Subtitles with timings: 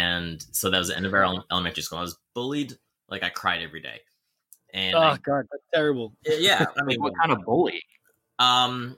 [0.00, 1.98] and so that was the end of our ele- elementary school.
[1.98, 2.72] I was bullied,
[3.08, 4.00] like I cried every day,
[4.72, 6.12] and Oh I- god, that's terrible.
[6.24, 7.82] yeah, I mean, what kind of bully?
[8.38, 8.96] um,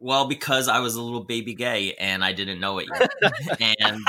[0.00, 3.10] well, because I was a little baby gay and I didn't know it yet,
[3.80, 4.00] and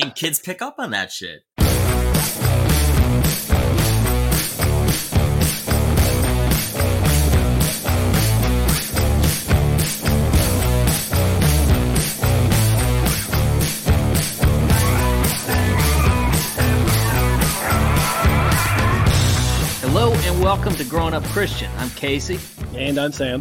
[0.00, 1.42] and kids pick up on that shit.
[20.50, 21.70] Welcome to Growing Up Christian.
[21.78, 22.36] I'm Casey,
[22.74, 23.40] And I'm Sam.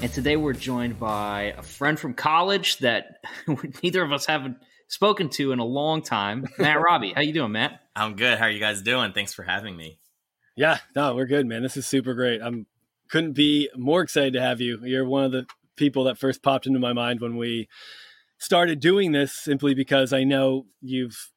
[0.00, 3.16] and today we're joined by a friend from college that
[3.82, 6.46] neither of us haven't spoken to in a long time.
[6.56, 7.80] Matt Robbie, how you doing, Matt?
[7.96, 8.38] I'm good.
[8.38, 9.12] How are you guys doing?
[9.12, 9.98] Thanks for having me.
[10.56, 11.64] Yeah, no, we're good, man.
[11.64, 12.40] This is super great.
[12.40, 12.66] I'm
[13.10, 14.78] couldn't be more excited to have you.
[14.84, 17.66] You're one of the people that first popped into my mind when we
[18.38, 21.32] started doing this simply because I know you've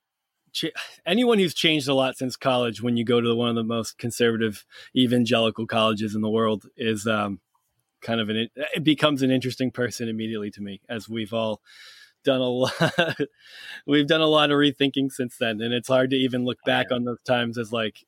[0.54, 0.72] ch-
[1.06, 3.98] anyone who's changed a lot since college when you go to one of the most
[3.98, 7.40] conservative evangelical colleges in the world is um,
[8.02, 11.62] kind of an it becomes an interesting person immediately to me as we've all
[12.24, 12.74] done a lot
[13.88, 16.92] we've done a lot of rethinking since then and it's hard to even look back
[16.92, 18.06] on those times as like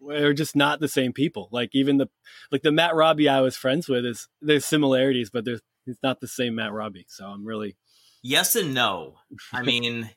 [0.00, 2.08] we're just not the same people like even the
[2.50, 6.20] like the matt robbie i was friends with is there's similarities but there's it's not
[6.20, 7.76] the same matt robbie so i'm really
[8.22, 9.14] Yes and no.
[9.52, 10.10] I mean,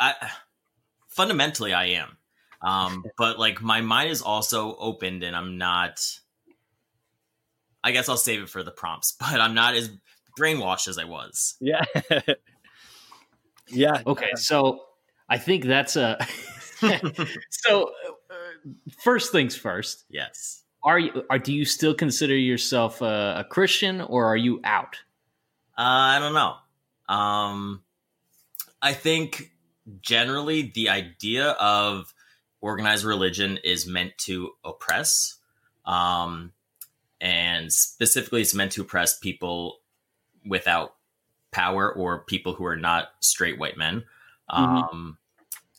[0.00, 0.14] I
[1.08, 2.16] fundamentally I am,
[2.62, 6.00] um, but like my mind is also opened, and I'm not.
[7.82, 9.90] I guess I'll save it for the prompts, but I'm not as
[10.38, 11.56] brainwashed as I was.
[11.60, 11.84] yeah
[13.68, 14.80] yeah Okay, so
[15.28, 16.18] I think that's a.
[17.50, 17.90] so,
[18.30, 18.34] uh,
[19.02, 20.04] first things first.
[20.10, 20.62] Yes.
[20.84, 21.24] Are you?
[21.30, 24.96] Are, do you still consider yourself a, a Christian, or are you out?
[25.76, 27.14] Uh, I don't know.
[27.14, 27.82] Um,
[28.82, 29.52] I think
[30.00, 32.12] generally the idea of
[32.60, 35.36] organized religion is meant to oppress,
[35.84, 36.52] um,
[37.20, 39.78] and specifically, it's meant to oppress people
[40.44, 40.94] without
[41.50, 44.04] power or people who are not straight white men.
[44.50, 45.16] Um,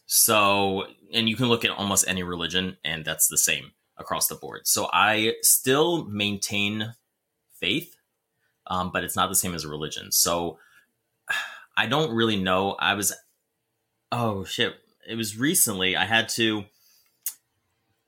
[0.07, 4.35] so, and you can look at almost any religion, and that's the same across the
[4.35, 4.67] board.
[4.67, 6.93] So, I still maintain
[7.59, 7.97] faith
[8.67, 10.11] um, but it's not the same as a religion.
[10.11, 10.59] So
[11.77, 12.71] I don't really know.
[12.79, 13.13] I was,
[14.11, 14.73] oh shit,
[15.07, 15.95] it was recently.
[15.95, 16.65] I had to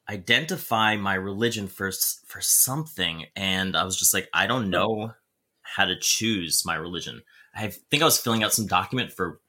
[0.10, 5.14] identify my religion for s- for something, and I was just like, I don't know
[5.62, 7.22] how to choose my religion.
[7.56, 9.40] I think I was filling out some document for,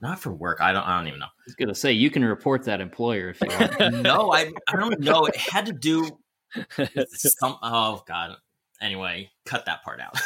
[0.00, 0.60] not for work.
[0.60, 0.86] I don't.
[0.86, 1.26] I don't even know.
[1.26, 3.94] I was gonna say you can report that employer if you want.
[4.02, 5.26] No, I I don't know.
[5.26, 6.08] It had to do
[6.78, 7.56] with some.
[7.62, 8.36] Oh god.
[8.80, 10.16] Anyway, cut that part out.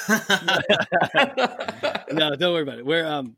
[2.13, 2.87] no don't worry about it.
[2.87, 3.37] We're um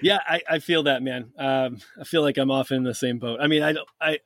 [0.00, 1.32] yeah i i feel that man.
[1.38, 3.40] Um i feel like i'm often in the same boat.
[3.40, 4.18] I mean i i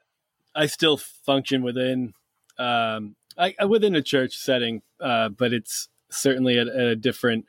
[0.55, 2.13] i still function within
[2.59, 7.47] um i within a church setting uh but it's certainly at, at a different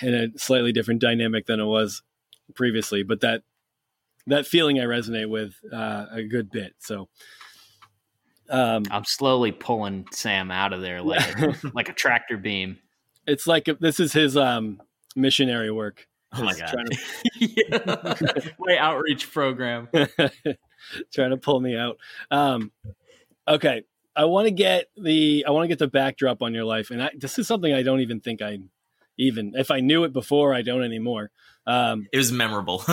[0.00, 2.02] in a slightly different dynamic than it was
[2.54, 3.42] previously but that
[4.26, 6.74] that feeling i resonate with uh a good bit.
[6.78, 7.08] So
[8.50, 12.78] um I'm slowly pulling Sam out of there like a, like a tractor beam.
[13.26, 14.80] it's like this is his um
[15.16, 16.06] missionary work
[16.36, 16.86] oh my god.
[17.40, 18.54] to.
[18.58, 19.88] My outreach program.
[21.12, 21.98] trying to pull me out.
[22.30, 22.72] Um,
[23.46, 23.84] okay,
[24.16, 27.02] I want to get the I want to get the backdrop on your life, and
[27.02, 28.58] I, this is something I don't even think I
[29.16, 31.30] even if I knew it before, I don't anymore.
[31.66, 32.84] Um, It was memorable.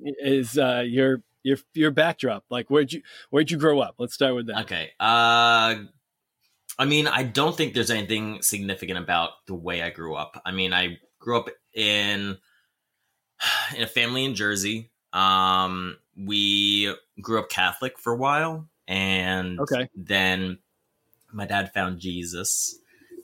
[0.00, 3.94] is uh, your your your backdrop like where'd you where'd you grow up?
[3.98, 4.62] Let's start with that.
[4.62, 4.90] okay.
[4.98, 5.76] Uh
[6.78, 10.42] I mean, I don't think there's anything significant about the way I grew up.
[10.44, 12.36] I mean, I grew up in
[13.76, 14.90] in a family in Jersey.
[15.12, 19.88] Um we grew up Catholic for a while and Okay.
[19.94, 20.58] then
[21.32, 22.78] my dad found Jesus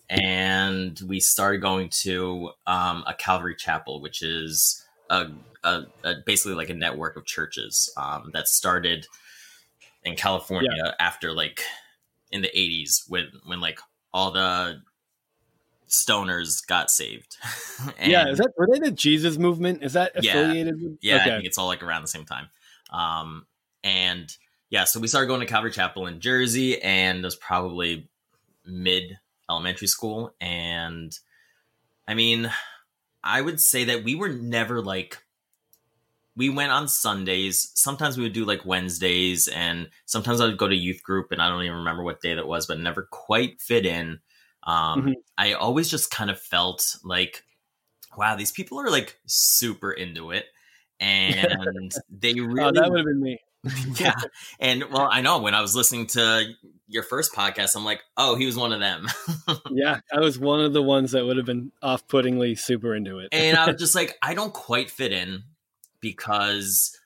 [0.08, 5.30] and we started going to um, a Calvary Chapel, which is a,
[5.62, 9.06] a, a basically like a network of churches um, that started
[10.04, 11.62] in California after like
[12.30, 13.78] in the 80s when when like
[14.12, 14.80] all the
[15.88, 17.36] stoners got saved.
[18.04, 19.82] yeah, is that were they the Jesus movement?
[19.82, 20.38] Is that Yeah.
[20.38, 20.98] affiliated with?
[21.02, 22.48] yeah, I think it's all like around the same time.
[22.90, 23.46] Um,
[23.84, 24.34] and
[24.70, 28.08] yeah, so we started going to Calvary Chapel in Jersey, and it was probably
[28.64, 29.18] mid
[29.50, 30.34] elementary school.
[30.40, 31.12] And
[32.08, 32.50] I mean,
[33.24, 35.22] I would say that we were never like,
[36.34, 37.70] we went on Sundays.
[37.74, 41.42] Sometimes we would do like Wednesdays, and sometimes I would go to youth group, and
[41.42, 44.20] I don't even remember what day that was, but never quite fit in.
[44.64, 45.14] Um, Mhm.
[45.36, 47.44] I always just kind of felt like
[48.16, 50.46] wow, these people are like super into it.
[51.00, 53.38] And they really Oh, that would have been me.
[54.00, 54.14] yeah.
[54.60, 56.44] And well, I know when I was listening to
[56.92, 59.08] your first podcast, I'm like, oh, he was one of them.
[59.70, 63.30] Yeah, I was one of the ones that would have been off-puttingly super into it.
[63.32, 65.44] and I was just like, I don't quite fit in
[66.00, 66.98] because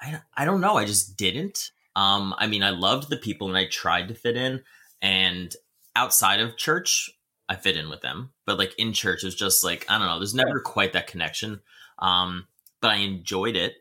[0.00, 1.70] I I don't know, I just didn't.
[1.96, 4.62] Um, I mean, I loved the people and I tried to fit in,
[5.00, 5.54] and
[5.96, 7.10] outside of church,
[7.48, 8.32] I fit in with them.
[8.46, 10.18] But like in church, it was just like I don't know.
[10.18, 11.60] There's never quite that connection.
[11.98, 12.46] Um,
[12.80, 13.74] but I enjoyed it.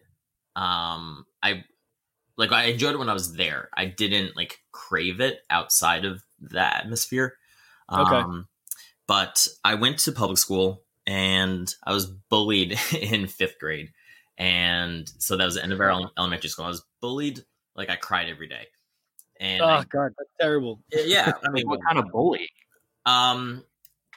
[0.56, 1.66] Um, I
[2.38, 3.70] like I enjoyed it when I was there.
[3.76, 7.36] I didn't like crave it outside of the atmosphere.
[7.92, 8.16] Okay.
[8.16, 8.48] Um,
[9.08, 13.92] but I went to public school and I was bullied in fifth grade.
[14.38, 16.66] And so that was the end of our elementary school.
[16.66, 17.42] I was bullied,
[17.76, 18.68] like I cried every day.
[19.40, 20.82] And oh I- god, that's terrible.
[20.92, 22.50] yeah, I mean, what kind of bully?
[23.06, 23.64] um,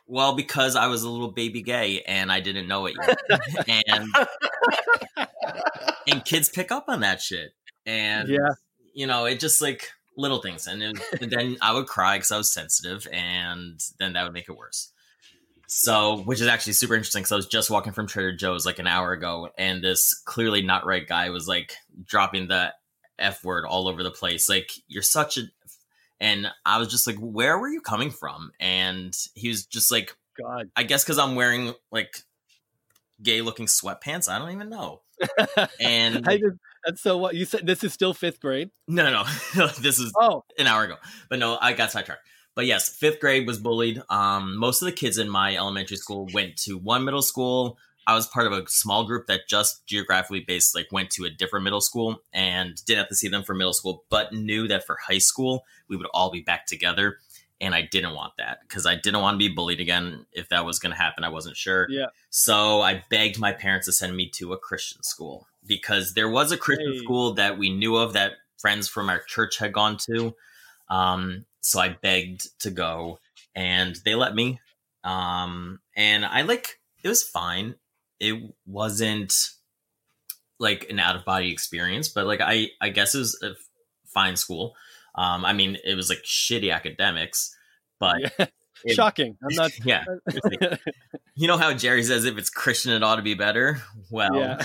[0.06, 3.18] well, because I was a little baby gay and I didn't know it yet.
[3.88, 4.08] and
[6.06, 7.52] and kids pick up on that shit.
[7.86, 8.50] And Yeah.
[8.94, 10.66] you know, it just like little things.
[10.66, 14.32] And, it, and then I would cry because I was sensitive, and then that would
[14.32, 14.90] make it worse.
[15.66, 18.78] So, which is actually super interesting because I was just walking from Trader Joe's like
[18.78, 22.72] an hour ago, and this clearly not right guy was like dropping the
[23.18, 24.48] F word all over the place.
[24.48, 25.42] Like, you're such a.
[26.20, 28.52] And I was just like, where were you coming from?
[28.60, 30.70] And he was just like, God.
[30.76, 32.18] I guess because I'm wearing like
[33.22, 34.28] gay looking sweatpants.
[34.28, 35.00] I don't even know.
[35.80, 37.66] And I just, that's so what you said.
[37.66, 38.70] This is still fifth grade.
[38.88, 39.24] no, no,
[39.56, 39.66] no.
[39.80, 40.96] this is Oh, an hour ago.
[41.28, 42.22] But no, I got sidetracked.
[42.54, 44.00] But yes, fifth grade was bullied.
[44.10, 47.78] Um, most of the kids in my elementary school went to one middle school.
[48.06, 51.30] I was part of a small group that just geographically based, like went to a
[51.30, 54.84] different middle school and didn't have to see them for middle school, but knew that
[54.86, 57.16] for high school we would all be back together.
[57.60, 60.26] And I didn't want that because I didn't want to be bullied again.
[60.32, 61.86] If that was going to happen, I wasn't sure.
[61.88, 62.06] yeah.
[62.28, 66.52] So I begged my parents to send me to a Christian school because there was
[66.52, 66.98] a Christian Hey.
[66.98, 70.34] school that we knew of that friends from our church had gone to.
[70.88, 73.18] Um, so I begged to go
[73.54, 74.60] and they let me.
[75.02, 77.74] Um, and I like it was fine.
[78.20, 79.34] It wasn't
[80.58, 83.50] like an out of body experience, but like I I guess it was a
[84.06, 84.74] fine school.
[85.14, 87.54] Um, I mean, it was like shitty academics,
[88.00, 88.46] but yeah.
[88.84, 89.36] it- Shocking.
[89.42, 89.72] I'm not.
[89.84, 90.04] yeah.
[91.36, 93.82] You know how Jerry says if it's Christian, it ought to be better.
[94.08, 94.64] Well, yeah.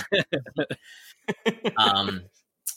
[1.76, 2.22] um,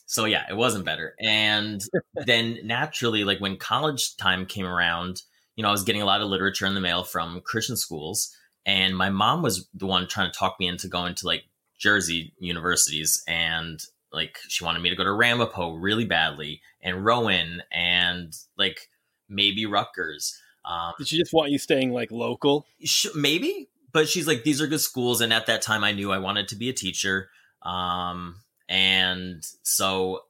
[0.08, 1.14] so yeah, it wasn't better.
[1.22, 1.80] And
[2.16, 5.22] then naturally, like when college time came around,
[5.56, 8.36] you know, I was getting a lot of literature in the mail from Christian schools,
[8.66, 11.44] and my mom was the one trying to talk me into going to like
[11.78, 13.80] Jersey universities, and
[14.12, 18.90] like she wanted me to go to Ramapo really badly, and Rowan, and like
[19.30, 20.36] maybe Rutgers.
[20.66, 22.66] Um, Did she just want you staying like local?
[22.84, 26.12] sh- maybe but she's like these are good schools and at that time i knew
[26.12, 27.30] i wanted to be a teacher.
[27.62, 28.36] Um
[28.70, 30.22] and so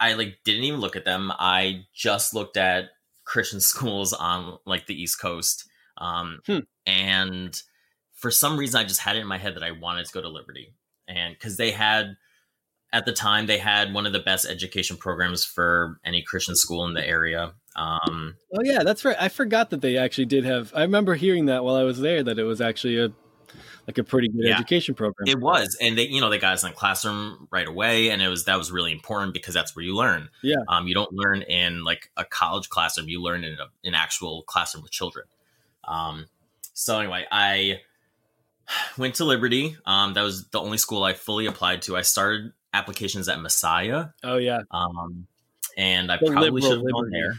[0.00, 1.30] i like didn't even look at them.
[1.38, 2.90] I just looked at
[3.24, 5.64] christian schools on like the east coast.
[5.96, 6.58] Um Hmm.
[6.86, 7.62] and
[8.14, 10.20] for some reason i just had it in my head that i wanted to go
[10.20, 10.74] to liberty.
[11.08, 12.16] And because they had
[12.92, 16.84] at the time they had one of the best education programs for any christian school
[16.86, 19.16] in the area um Oh yeah, that's right.
[19.18, 20.72] I forgot that they actually did have.
[20.74, 23.12] I remember hearing that while I was there that it was actually a
[23.86, 24.54] like a pretty good Yeah.
[24.54, 25.26] education program.
[25.28, 28.22] It was, and they, you know, they got us in the classroom right away, and
[28.22, 30.28] it was that was really important because that's where you learn.
[30.42, 30.56] Yeah.
[30.68, 34.42] Um, you don't learn in like a college classroom; you learn in a, an actual
[34.42, 35.26] classroom with children.
[35.84, 36.26] Um,
[36.74, 37.80] so anyway, I
[38.98, 39.76] went to Liberty.
[39.86, 41.96] Um, that was the only school I fully applied to.
[41.96, 44.60] I started applications at Messiah, Oh yeah.
[44.70, 45.26] um,
[45.76, 47.34] and I The probably should have gone there.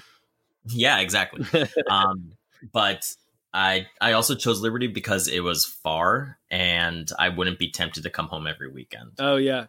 [0.68, 1.46] Yeah, exactly
[1.90, 2.34] um,
[2.72, 3.06] but
[3.54, 8.10] I I also chose Liberty because it was far and I wouldn't be tempted to
[8.10, 9.12] come home every weekend.
[9.20, 9.66] oh yeah.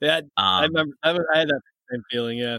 [0.00, 0.20] Yeah.
[0.36, 0.96] I Um, remember.
[1.02, 1.60] I, I had that
[1.90, 2.38] same feeling.
[2.38, 2.58] Yeah.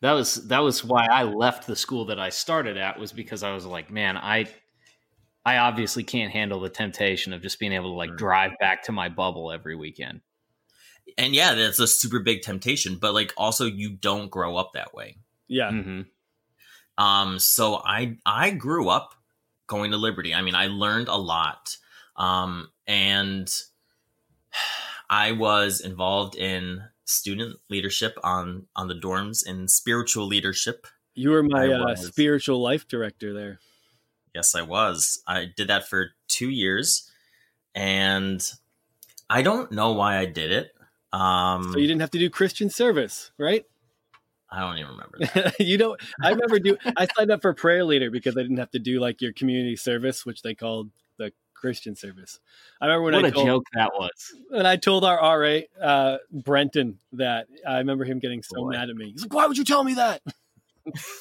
[0.00, 3.42] That was that was why I left the school that I started at was because
[3.42, 4.46] I was like, man, I
[5.44, 8.92] I obviously can't handle the temptation of just being able to like drive back to
[8.92, 10.22] my bubble every weekend.
[11.18, 14.94] and yeah, that's a super big temptation, but like also you don't grow up that
[14.94, 15.16] way.
[15.48, 15.70] Yeah.
[15.70, 16.02] hmm
[17.00, 19.14] Um, so I I grew up
[19.66, 20.34] going to Liberty.
[20.34, 21.78] I mean, I learned a lot,
[22.16, 23.50] um, and
[25.08, 30.86] I was involved in student leadership on on the dorms and spiritual leadership.
[31.14, 33.60] You were my uh, spiritual life director there.
[34.34, 35.22] Yes, I was.
[35.26, 37.10] I did that for two years,
[37.74, 38.46] and
[39.30, 40.72] I don't know why I did it.
[41.12, 43.64] Um, So you didn't have to do Christian service, right?
[44.52, 45.18] I don't even remember.
[45.18, 45.54] That.
[45.60, 46.00] you don't.
[46.22, 46.76] I remember do.
[46.96, 49.76] I signed up for prayer leader because I didn't have to do like your community
[49.76, 52.40] service, which they called the Christian service.
[52.80, 54.32] I remember when what I a told, joke that was.
[54.48, 58.70] when I told our RA uh, Brenton that I remember him getting so Boy.
[58.70, 59.12] mad at me.
[59.12, 60.20] He's like, "Why would you tell me that?"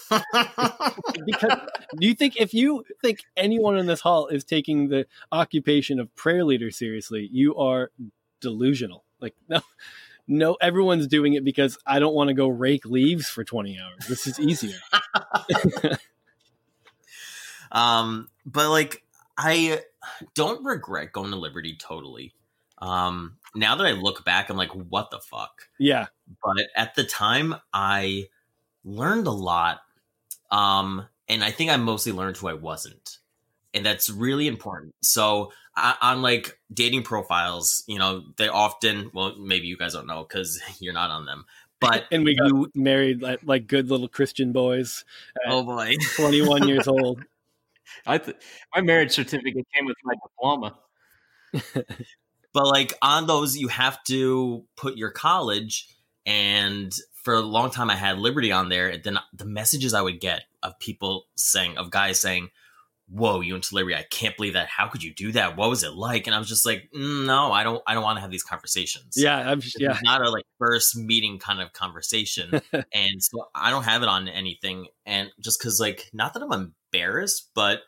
[1.25, 1.59] because
[1.99, 6.13] do you think if you think anyone in this hall is taking the occupation of
[6.15, 7.91] prayer leader seriously, you are
[8.41, 9.03] delusional.
[9.19, 9.61] Like no,
[10.29, 14.05] no, everyone's doing it because I don't want to go rake leaves for twenty hours.
[14.07, 14.77] This is easier.
[17.71, 19.03] um, but like
[19.37, 19.81] I
[20.35, 22.33] don't regret going to Liberty totally.
[22.77, 25.67] Um, now that I look back, I'm like, what the fuck?
[25.79, 26.07] yeah,
[26.43, 28.27] But at the time, I
[28.85, 29.79] learned a lot.
[30.51, 33.17] Um, and I think I mostly learned who I wasn't.
[33.73, 34.95] And that's really important.
[35.01, 35.51] So
[36.01, 40.61] on like dating profiles, you know, they often, well, maybe you guys don't know because
[40.79, 41.45] you're not on them,
[41.79, 45.05] but and we got you, married like, like good little Christian boys,
[45.47, 45.93] oh boy.
[46.15, 47.23] twenty one years old.
[48.05, 48.37] I th-
[48.75, 50.77] my marriage certificate came with my diploma.
[52.53, 55.87] but like on those you have to put your college
[56.27, 60.01] and for a long time i had liberty on there and then the messages i
[60.01, 62.49] would get of people saying of guys saying
[63.09, 64.67] whoa you to liberty i can't believe that.
[64.67, 65.57] How could you do that?
[65.57, 66.27] What was it like?
[66.27, 68.43] And i was just like mm, no i don't i don't want to have these
[68.43, 69.13] conversations.
[69.15, 69.91] Yeah, I'm yeah.
[69.91, 72.61] is not a like first meeting kind of conversation.
[72.93, 74.87] And so i don't have it on anything.
[75.05, 77.81] And just because like not that i'm embarrassed but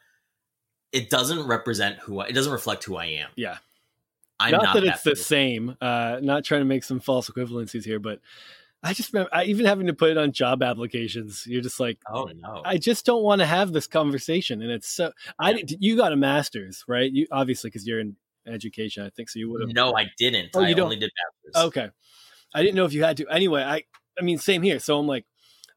[0.92, 3.30] it doesn't represent who I, it doesn't reflect who i am.
[3.36, 3.58] Yeah.
[4.40, 5.78] i'm not, not, that it's the same.
[5.80, 8.20] Uh, not trying to make some false equivalencies here, but
[8.84, 11.46] I just remember I, even having to put it on job applications.
[11.46, 12.62] You're just like, Oh no!
[12.66, 15.12] I just don't want to have this conversation, and it's so.
[15.40, 17.12] I didn't- you got a master's, right?
[17.12, 18.16] You obviously because you're in
[18.48, 19.38] education, I think so.
[19.40, 19.74] You would have.
[19.76, 20.50] no, I didn't.
[20.56, 20.86] Oh, you I don't?
[20.86, 21.12] only did
[21.54, 21.68] masters.
[21.68, 21.90] Okay,
[22.56, 23.28] I didn't know if you had to.
[23.30, 23.84] Anyway, I
[24.20, 24.80] I mean, same here.
[24.80, 25.26] So I'm like,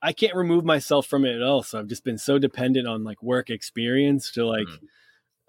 [0.03, 1.63] I can't remove myself from it at all.
[1.63, 4.79] So I've just been so dependent on like work experience to like Mhm.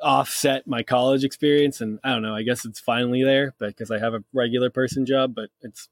[0.02, 2.36] offset my college experience, and I don't know.
[2.36, 5.88] I guess it's finally there, but because I have a regular person job, but it's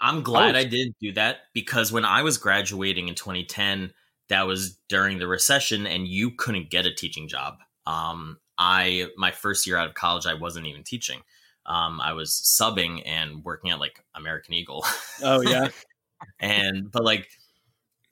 [0.00, 0.58] I'm glad Oh.
[0.58, 3.92] I didn't do that because when I was graduating in 2010,
[4.28, 7.54] that was during the recession, and you couldn't get a teaching job.
[7.86, 11.20] Um, I my first year out of college, I wasn't even teaching.
[11.66, 14.84] Um, I was subbing and working at like American Eagle.
[15.22, 15.68] oh yeah,
[16.40, 17.28] and but like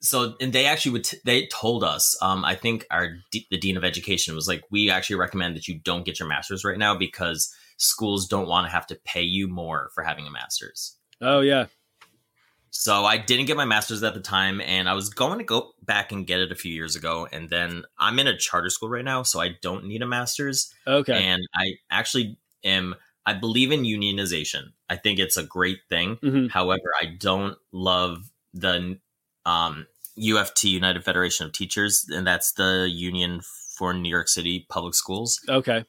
[0.01, 3.57] so and they actually would t- they told us um i think our D- the
[3.57, 6.77] dean of education was like we actually recommend that you don't get your masters right
[6.77, 10.95] now because schools don't want to have to pay you more for having a masters
[11.19, 11.65] oh yeah.
[12.79, 15.71] So i didn't get my masters at the time and i was going to go
[15.83, 18.87] back and get it a few years ago and then i'm in a charter school
[18.89, 21.13] right now so i don't need a masters Okay.
[21.23, 26.49] and i actually am i believe in unionization i think it's a great thing Mhm.
[26.51, 28.99] However, I don't love the
[29.45, 29.85] um,
[30.19, 33.41] UFT United Federation of Teachers, and that's the union
[33.77, 35.39] for New York City public schools.
[35.47, 35.83] Okay.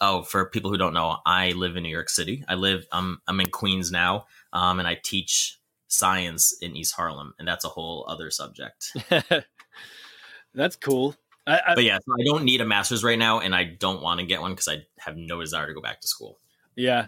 [0.00, 2.44] Oh, for people who don't know, I live in New York City.
[2.48, 5.59] I live I'm I'm in Queens now, um, and I teach
[5.90, 8.96] science in East Harlem, and that's a whole other subject.
[10.54, 11.14] That's cool.
[11.46, 14.02] I, I, But yeah, so I don't need a master's right now, and I don't
[14.02, 16.38] want to get one because I have no desire to go back to school.
[16.76, 17.06] yeah.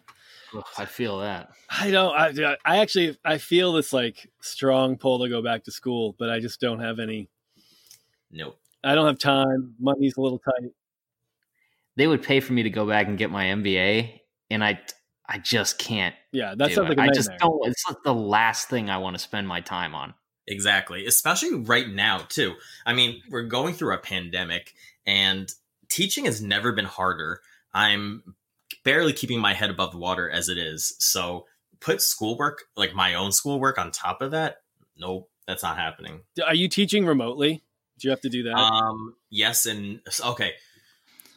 [0.55, 1.49] Ugh, I feel that.
[1.71, 2.15] I don't.
[2.15, 6.29] I, I actually I feel this like strong pull to go back to school, but
[6.29, 7.31] I just don't have any.
[8.31, 8.59] Nope.
[8.85, 9.75] I don't have time.
[9.81, 10.73] Money's a little tight.
[11.97, 14.21] They would pay for me to go back and get my MBA,
[14.51, 14.81] and I
[15.33, 16.15] I just can't.
[16.31, 16.89] Yeah, that do sounds it.
[16.91, 17.15] like a I nightmare.
[17.15, 17.67] just don't.
[17.67, 20.13] It's like the last thing I want to spend my time on.
[20.47, 21.07] Exactly.
[21.07, 22.55] Especially right now, too.
[22.85, 24.75] I mean, we're going through a pandemic
[25.07, 25.51] and
[25.89, 27.41] teaching has never been harder.
[27.73, 28.35] I'm
[28.85, 30.95] barely keeping my head above the water as it is.
[30.99, 31.47] So
[31.81, 34.63] put schoolwork, like my own schoolwork, on top of that.
[34.99, 36.21] Nope, that's not happening.
[36.45, 37.63] Are you teaching remotely?
[37.99, 38.55] Do you have to do that?
[38.55, 40.53] Um, yes, and okay,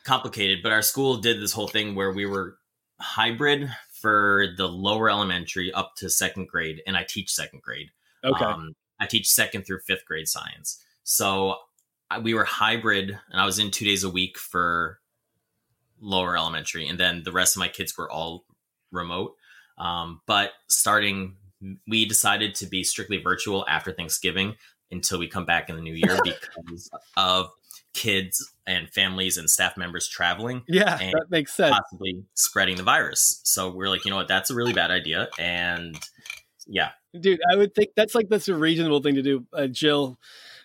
[0.03, 2.57] complicated, but our school did this whole thing where we were
[2.99, 3.69] hybrid
[4.05, 7.89] for the lower elementary up to second grade, and I teach second grade.
[8.23, 8.45] okay.
[8.45, 10.79] Um, I teach second through fifth grade science.
[11.03, 11.55] So
[12.11, 14.99] I, we were hybrid, and I was in two days a week for
[15.99, 18.45] lower elementary, and then the rest of my kids were all
[18.91, 19.33] remote.
[19.79, 21.37] Um, but starting,
[21.87, 24.53] we decided to be strictly virtual after Thanksgiving
[24.91, 27.49] until we come back in the new year because of
[27.95, 31.75] kids and families and staff members traveling yeah, and that makes sense.
[31.75, 33.41] possibly spreading the virus.
[33.43, 35.27] So we're like, you know what, that's a really bad idea.
[35.37, 35.97] And
[36.67, 40.17] yeah, dude i would think that's like that's a reasonable thing to do uh, jill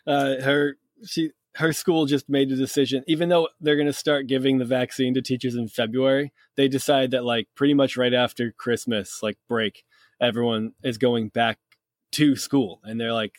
[0.06, 4.26] uh her she her school just made a decision even though they're going to start
[4.26, 8.50] giving the vaccine to teachers in february they decide that like pretty much right after
[8.50, 9.84] christmas like break
[10.20, 11.58] everyone is going back
[12.12, 13.36] to school and they're like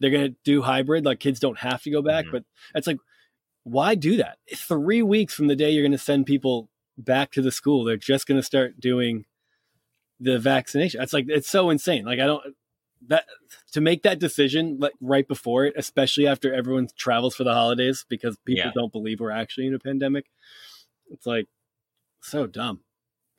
[0.00, 2.32] they're going to do hybrid like kids don't have to go back Mhm.
[2.32, 2.98] but it's like
[3.66, 4.38] why do that?
[4.54, 7.96] Three weeks from the day you're going to send people back to the school, they're
[7.96, 9.24] just going to start doing
[10.20, 11.02] the vaccination.
[11.02, 12.04] It's like it's so insane.
[12.04, 12.54] Like I don't
[13.08, 13.24] that
[13.72, 18.06] to make that decision like right before it, especially after everyone travels for the holidays
[18.08, 18.72] because people Yeah.
[18.72, 20.26] don't believe we're actually in a pandemic.
[21.10, 21.46] It's like
[22.20, 22.80] so dumb.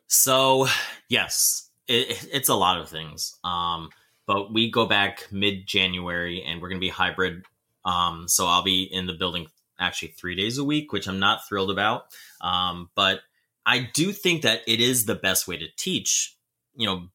[0.08, 0.68] So,
[1.08, 3.34] yes, it, it's a lot of things.
[3.46, 3.90] Um,
[4.26, 7.44] but we go back mid January and we're going to be hybrid.
[7.86, 9.48] Um, so I'll be in the building
[9.80, 12.06] actually three days a week, which I'm not thrilled about.
[12.42, 13.22] Um, but
[13.66, 16.36] I do think that it is the best way to teach.
[16.76, 17.08] You know,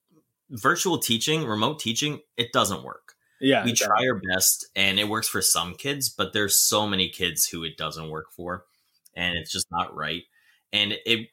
[0.51, 3.15] virtual teaching, remote teaching, it doesn't work.
[3.41, 6.87] Yeah, we it try our best and it works for some kids, but there's so
[6.87, 8.65] many kids who it doesn't work for
[9.17, 10.23] and it's just not right.
[10.73, 11.29] And it,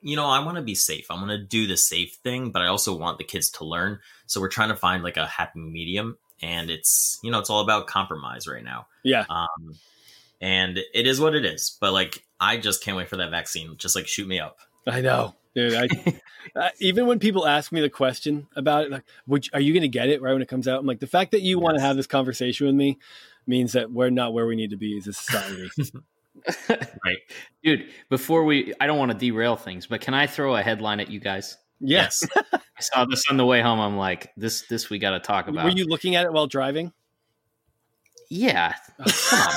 [0.00, 1.10] you know, I want to be safe.
[1.10, 4.00] I want to do the safe thing, but I also want the kids to learn.
[4.26, 7.60] So we're trying to find like a happy medium and it's, you know, it's all
[7.60, 8.86] about compromise right now.
[9.02, 9.74] Yeah, Um,
[10.40, 11.76] and it is what it is.
[11.80, 13.74] But like, I just can't wait for that vaccine.
[13.76, 14.58] Just like shoot me up.
[14.86, 15.74] I know, dude.
[15.74, 15.88] I,
[16.58, 19.72] uh, even when people ask me the question about it, like, "Would you- are you
[19.72, 21.58] going to get it right when it comes out?" I'm like, the fact that you
[21.58, 22.98] want to have this conversation with me
[23.46, 25.70] means that we're not where we need to be as a society.
[26.68, 27.18] Right.
[27.64, 31.00] Dude, before we, I don't want to derail things, but can I throw a headline
[31.00, 31.56] at you guys?
[31.80, 32.26] Yes.
[32.36, 33.80] I saw this on the way home.
[33.80, 35.64] I'm like, this, this we got to talk about.
[35.64, 36.92] Were you looking at it while driving?
[38.30, 39.48] Yeah, come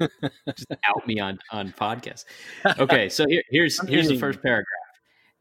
[0.00, 0.08] on.
[0.48, 2.24] Just out me on on podcast.
[2.78, 4.20] Okay, so here, here's I'm here's the eating.
[4.20, 4.66] first paragraph.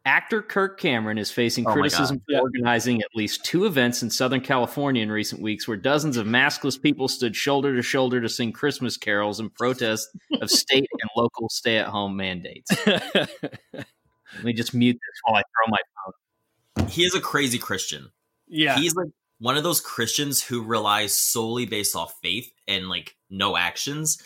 [0.06, 2.40] Actor Kirk Cameron is facing Oh criticism for Yeah.
[2.42, 6.82] organizing at least two events in Southern California in recent weeks where dozens of maskless
[6.82, 10.10] people stood shoulder to shoulder to sing Christmas carols in protest
[10.42, 12.70] of state and local stay at home mandates.
[14.36, 15.78] Let me just mute this while I throw my
[16.76, 16.90] phone.
[16.90, 18.12] He is a crazy Christian.
[18.48, 19.08] yeah, he's like
[19.40, 24.22] one of those Christians who relies solely based off faith and like no actions.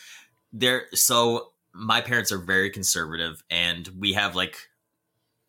[0.53, 4.57] There, so my parents are very conservative, and we have like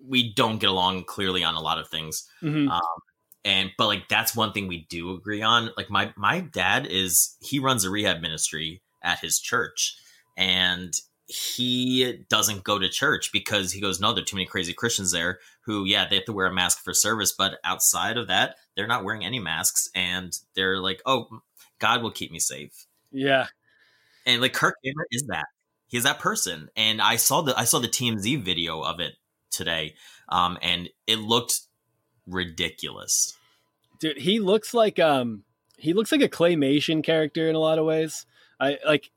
[0.07, 2.29] we don't get along clearly on a lot of things.
[2.43, 2.71] Mhm.
[2.71, 2.83] Um,
[3.45, 5.71] and but like that's one thing we do agree on.
[5.77, 9.97] Like my my dad is he runs a rehab ministry at his church,
[10.37, 10.93] and
[11.29, 15.13] he doesn't go to church because he goes no there are too many crazy christians
[15.13, 18.57] there who yeah they have to wear a mask for service but outside of that
[18.75, 21.29] they're not wearing any masks and they're like oh
[21.79, 22.87] god will keep me safe.
[23.13, 23.47] Yeah.
[24.25, 25.47] and like kirk Cameron is that.
[25.87, 26.71] He's that person.
[26.77, 29.15] And i saw the i saw the tmz video of it
[29.51, 29.95] today
[30.31, 31.61] um and it looked
[32.27, 33.37] ridiculous.
[34.01, 35.45] Dude he looks like um
[35.77, 38.25] he looks like a claymation character in a lot of ways.
[38.59, 39.11] I like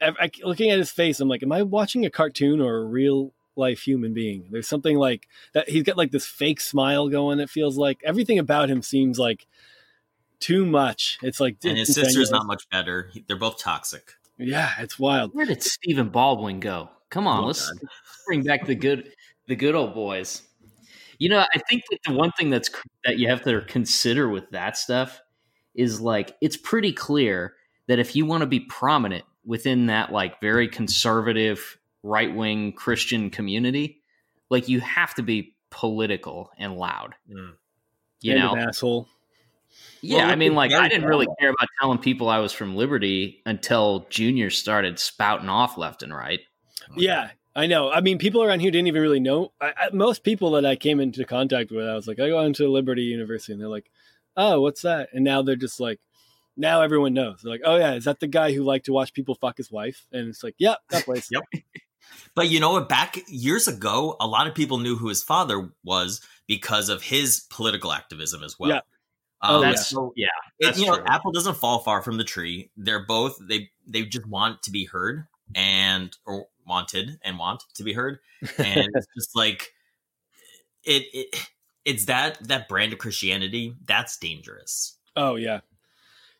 [0.00, 2.84] I, I- looking at his face i'm like am i watching a cartoon or a
[2.84, 7.38] real life human being there's something like that he's got like this fake smile going
[7.40, 9.46] it feels like everything about him seems like
[10.40, 14.98] too much it's like and his sister's not much better they're both toxic yeah it's
[14.98, 16.90] wild Where did Stephen Baldwin go?
[17.10, 17.88] Come on, Oh, let's God.
[18.26, 19.12] bring back the good
[19.46, 20.42] the good old boys.
[21.18, 22.68] You know, I think that the one thing that's
[23.04, 25.22] that you have to consider with that stuff
[25.76, 27.54] is like it's pretty clear
[27.86, 34.00] that if you want to be prominent within that like very conservative right-wing Christian community,
[34.50, 37.14] like you have to be political and loud.
[37.30, 37.52] Mm.
[38.20, 39.08] You And know, an asshole.
[40.00, 42.76] Yeah, Well, I mean, like, I didn't really care about telling people I was from
[42.76, 46.40] Liberty until Junior started spouting off left and right.
[46.96, 47.90] yeah i know.
[47.90, 49.52] I mean people around here didn't even really know.
[49.60, 52.40] I, I, most people that i came into contact with i was like i go
[52.40, 53.90] into liberty university and they're like
[54.36, 55.08] oh what's that?
[55.12, 56.00] And now they're just like
[56.56, 59.12] now everyone knows they're like oh yeah is that the guy who liked to watch
[59.12, 61.64] people fuck his wife and it's like yep that place Yep.
[62.34, 62.88] But you know what?
[62.88, 67.46] Back years ago, a lot of people knew who his father was because of his
[67.50, 68.70] political activism as well.
[68.70, 68.80] Yeah.
[69.40, 69.68] Um, Oh, yeah.
[69.70, 70.26] That's so yeah,
[70.58, 71.04] it- that's you know, true.
[71.08, 72.70] Apple doesn't fall far from the tree.
[72.76, 77.82] They're both they they just want to be heard and or wanted and want to
[77.84, 78.18] be heard,
[78.58, 79.72] and it's just like
[80.84, 81.48] it it
[81.86, 84.98] it's that that brand of Christianity that's dangerous.
[85.16, 85.60] Oh yeah,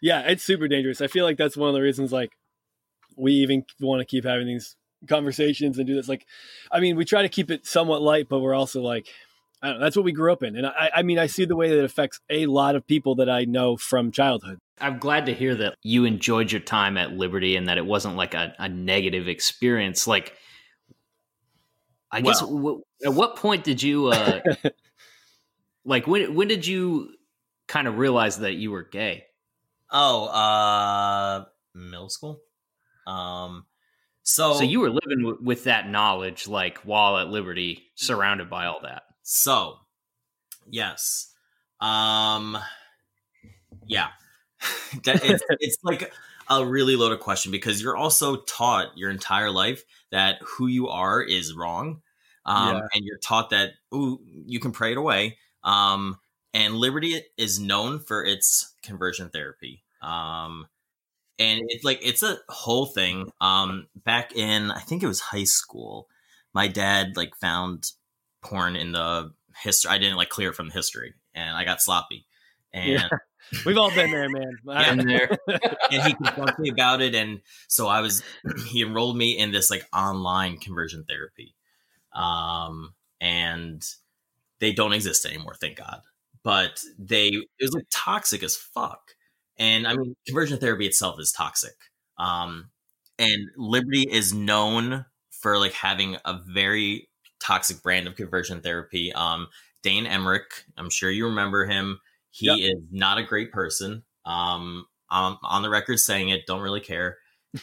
[0.05, 0.21] yeah.
[0.21, 1.01] It's super dangerous.
[1.01, 2.37] I feel like that's one of the reasons like
[3.17, 4.77] we even want to keep having these
[5.09, 6.09] conversations and do this.
[6.09, 6.27] Like,
[6.71, 9.07] I mean, we try to keep it somewhat light, but we're also like,
[9.63, 9.85] I don't know.
[9.85, 11.79] That's what we grew up in, and I, I mean, I see the way that
[11.79, 14.59] it affects a lot of people that I know from childhood.
[14.79, 18.17] I'm glad to hear that you enjoyed your time at Liberty and that it wasn't
[18.17, 20.07] like a, a negative experience.
[20.07, 20.35] Like,
[22.11, 24.41] I guess w- at what point did you, uh,
[25.87, 27.15] like, when when did you
[27.67, 29.25] kind of realize that you were gay?
[29.95, 32.43] Oh, uh, middle school.
[33.07, 33.67] Um,
[34.25, 38.67] so So you were living w- with that knowledge, like while at Liberty, surrounded by
[38.67, 39.05] all that.
[39.23, 39.79] So,
[40.71, 41.33] yes.
[41.81, 42.59] Um
[43.87, 44.09] yeah.
[45.05, 46.13] that it's, it's like
[46.51, 51.23] a really loaded question because you're also taught your entire life that who you are
[51.23, 52.03] is wrong.
[52.47, 52.81] Um, Yeah.
[52.95, 55.39] and you're taught that ooh, you can pray it away.
[55.63, 56.19] Um,
[56.53, 59.84] and Liberty is known for its conversion therapy.
[60.05, 60.67] Um,
[61.39, 63.31] and it's like it's a whole thing.
[63.41, 66.09] Um, back in I think it was high school,
[66.53, 67.91] my dad like found
[68.43, 69.91] porn in the history.
[69.91, 72.27] I didn't like clear it from the history, and I got sloppy.
[72.75, 73.09] And Yeah.
[73.65, 74.59] We've all been there, man.
[74.99, 75.31] In there.
[75.93, 78.23] and he confronted me about it and so i was
[78.67, 81.55] he enrolled me in this like online conversion therapy
[82.15, 83.85] um and
[84.61, 86.01] they don't exist anymore thank god
[86.43, 89.13] but they it was like toxic as fuck
[89.59, 91.75] and i mean conversion therapy itself is toxic
[92.19, 92.71] um
[93.19, 97.09] and liberty is known for like having a very
[97.41, 99.49] toxic brand of conversion therapy um
[99.83, 102.01] dane emmerich i'm sure you remember him.
[102.31, 102.59] He Yep.
[102.67, 107.19] is not a great person um I'm on the record saying it don't really care.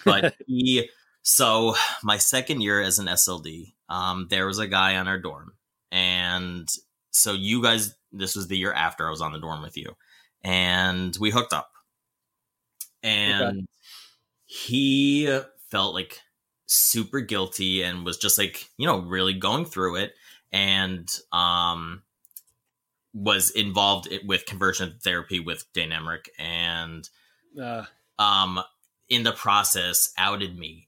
[0.06, 0.90] But he
[1.24, 5.54] so my second year as an sld um there was a guy on our dorm
[5.92, 6.68] and
[7.12, 9.96] so you guys this was the year after i was on the dorm with you
[10.44, 11.71] and we hooked up
[13.04, 13.68] and
[14.46, 16.20] he felt like
[16.68, 20.14] super guilty and was just like you know really going through it
[20.52, 22.02] and um
[23.14, 27.10] was involved with conversion therapy with Dane Emmerich and
[27.62, 27.86] uh,
[28.20, 28.62] um
[29.10, 30.88] in the process outed me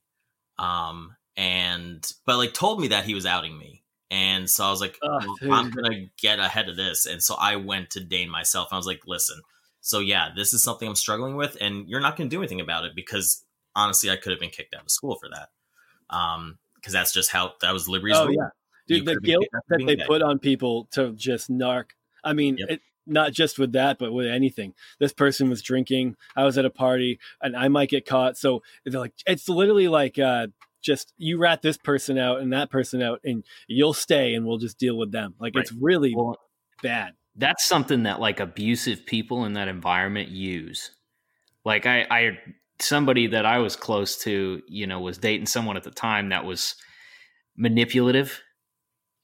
[0.57, 3.83] um and but like told me that he was outing me.
[4.11, 7.05] And so i was like well, i'm gonna get ahead of this.
[7.05, 9.41] And so i went to dane myself i was like listen
[9.85, 12.85] so yeah this is something i'm struggling with and you're not gonna do anything about
[12.85, 15.49] it because honestly i could have been kicked out of school for that
[16.15, 18.35] um because that's just how that was liberty's oh rule.
[18.35, 18.49] yeah,
[18.87, 18.97] dude.
[19.07, 21.91] You The guilt kicked out for that they put on people to just narc.
[22.23, 22.69] I mean, Yep.
[22.69, 24.73] it, not just with that, but with anything.
[24.99, 26.15] This person was drinking.
[26.35, 28.37] I was at a party, and I might get caught.
[28.37, 30.47] So they're like, it's literally like uh,
[30.81, 34.57] just you rat this person out and that person out, and you'll stay, and we'll
[34.57, 35.35] just deal with them.
[35.39, 36.37] Like it's really Well,
[36.81, 37.13] bad.
[37.35, 40.91] That's something that like abusive people in that environment use.
[41.65, 42.39] Like I, I
[42.79, 46.45] somebody that I was close to, you know, was dating someone at the time that
[46.45, 46.75] was
[47.57, 48.41] manipulative.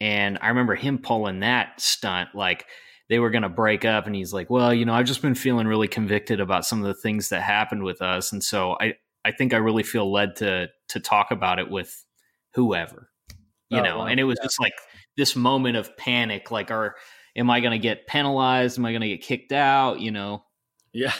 [0.01, 2.65] And I remember him pulling that stunt like
[3.09, 5.35] they were going to break up and he's like, "Well, you know, I've just been
[5.35, 8.95] feeling really convicted about some of the things that happened with us and so I
[9.25, 12.05] I think I really feel led to to talk about it with
[12.53, 13.09] whoever."
[13.69, 14.05] You Oh, know, wow.
[14.07, 14.73] and it was just like
[15.17, 16.95] this moment of panic like are
[17.39, 18.77] am I going to get penalized?
[18.77, 19.99] Am I going to get kicked out?
[19.99, 20.43] You know,
[20.93, 21.13] Yeah,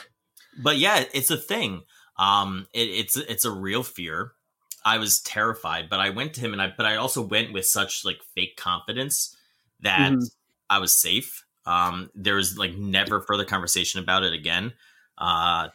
[0.61, 1.81] but yeah, it's a thing.
[2.17, 4.33] Um, it, it's it's a real fear.
[4.85, 7.65] I was terrified, but I went to him, and I but I also went with
[7.65, 9.35] such like fake confidence
[9.81, 10.23] that Mhm.
[10.69, 11.45] I was safe.
[11.65, 14.73] Um, there was like never further conversation about it again.
[15.17, 15.69] Uh,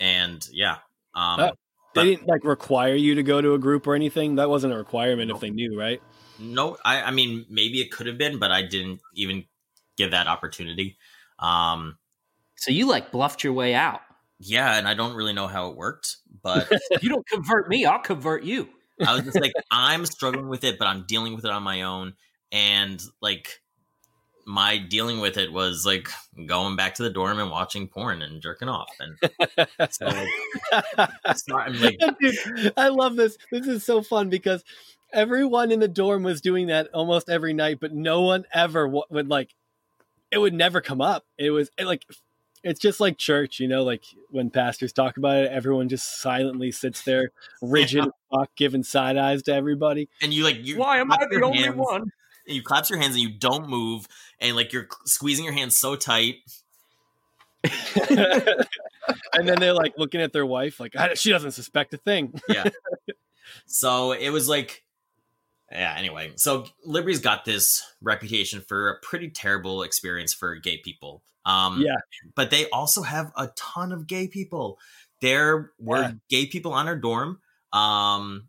[0.00, 0.78] and yeah,
[1.14, 1.52] um, Oh.
[1.94, 4.34] But- they didn't like require you to go to a group or anything.
[4.34, 6.02] That wasn't a requirement if they knew, right?
[6.38, 9.44] No, I I mean maybe it could have been, but I didn't even
[9.96, 10.96] give that opportunity.
[11.38, 11.98] Um,
[12.56, 14.00] so you like bluffed your way out.
[14.38, 16.70] yeah, and I don't really know how it worked, but
[17.02, 18.68] you don't convert me, I'll convert you.
[19.06, 21.82] I was just like, I'm struggling with it, but I'm dealing with it on my
[21.82, 22.14] own.
[22.52, 23.60] And like,
[24.46, 26.08] my dealing with it was like
[26.46, 28.90] going back to the dorm and watching porn and jerking off.
[29.00, 29.16] And
[29.90, 30.06] so,
[31.48, 31.98] like,
[32.76, 33.38] I love this.
[33.50, 34.62] This is so fun because
[35.14, 39.04] everyone in the dorm was doing that almost every night, but no one ever w-
[39.10, 39.54] would like.
[40.30, 41.24] It would never come up.
[41.38, 42.04] It was it, like,
[42.64, 46.72] it's just like church, you know, like when pastors talk about it, everyone just silently
[46.72, 47.30] sits there,
[47.62, 50.08] rigid, as fuck, giving side eyes to everybody.
[50.20, 52.02] and you like, you Why am I the only hands, one?
[52.46, 54.06] and you clap your hands and you don't move.
[54.40, 56.36] And like, you're squeezing your hands so tight.
[57.64, 62.40] and then they're like looking at their wife, like she doesn't suspect a thing.
[62.48, 62.64] Yeah.
[63.66, 64.83] So it was like,
[65.70, 66.32] yeah, anyway.
[66.36, 71.22] So Liberty's got this reputation for a pretty terrible experience for gay people.
[71.44, 71.96] Um, Yeah.
[72.34, 74.78] But they also have a ton of gay people.
[75.20, 76.12] There were Yeah.
[76.30, 77.40] gay people on our dorm.
[77.72, 78.48] Um,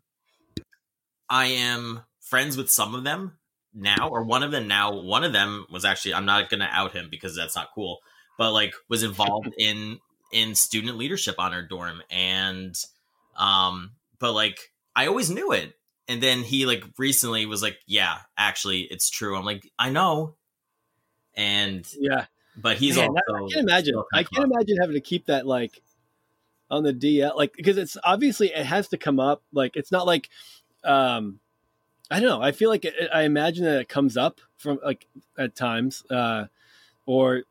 [1.28, 3.38] I am friends with some of them
[3.74, 4.92] now, or one of them now.
[4.92, 7.98] One of them was actually, I'm not going to out him because that's not cool,
[8.38, 10.00] but like was involved in
[10.32, 12.74] in student leadership on our dorm and
[13.36, 14.58] um but like
[14.96, 15.78] I always knew it.
[16.08, 20.36] And then he like recently was like, "Yeah, actually, it's true." I'm like, "I know,"
[21.34, 22.26] and Yeah.
[22.56, 23.20] but he's Man, also.
[23.28, 24.02] I can't imagine.
[24.14, 25.82] I can't imagine having to keep that like
[26.70, 29.42] on the DL, like because it's obviously it has to come up.
[29.52, 30.28] Like it's not like,
[30.84, 31.40] um,
[32.10, 32.42] I don't know.
[32.42, 36.46] I feel like it, I imagine that it comes up from like at times, uh,
[37.04, 37.42] or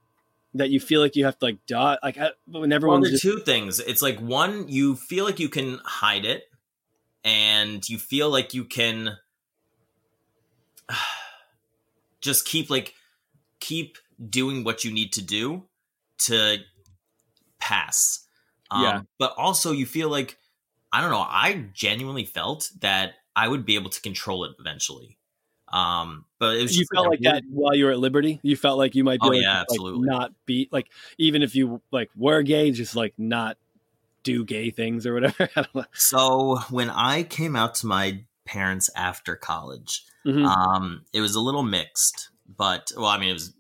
[0.54, 3.10] that you feel like you have to like dot like I, when Well, everyone's there
[3.10, 3.80] are just, two things.
[3.82, 6.44] It's like one, you feel like you can hide it,
[7.26, 9.18] and you feel like you can
[12.22, 12.94] just keep like
[13.60, 13.98] keep
[14.30, 15.64] doing what you need to do
[16.20, 16.58] to
[17.60, 18.26] pass.
[18.72, 19.02] Um, Yeah.
[19.20, 20.38] But also, you feel like
[20.92, 21.20] I don't know.
[21.28, 25.18] I genuinely felt that I would be able to control it eventually.
[25.68, 28.40] Um, but it was you just felt like that while you were at Liberty.
[28.44, 30.08] You felt like you might be Oh, able yeah, to like, absolutely.
[30.08, 33.58] not be like even if you like were gay, just like not
[34.26, 35.48] do gay things or whatever.
[35.56, 35.86] I don't know.
[35.94, 40.46] So when I came out to my parents after college, Mhm.
[40.46, 42.30] um, it was a little mixed.
[42.58, 43.54] But well, I mean, it was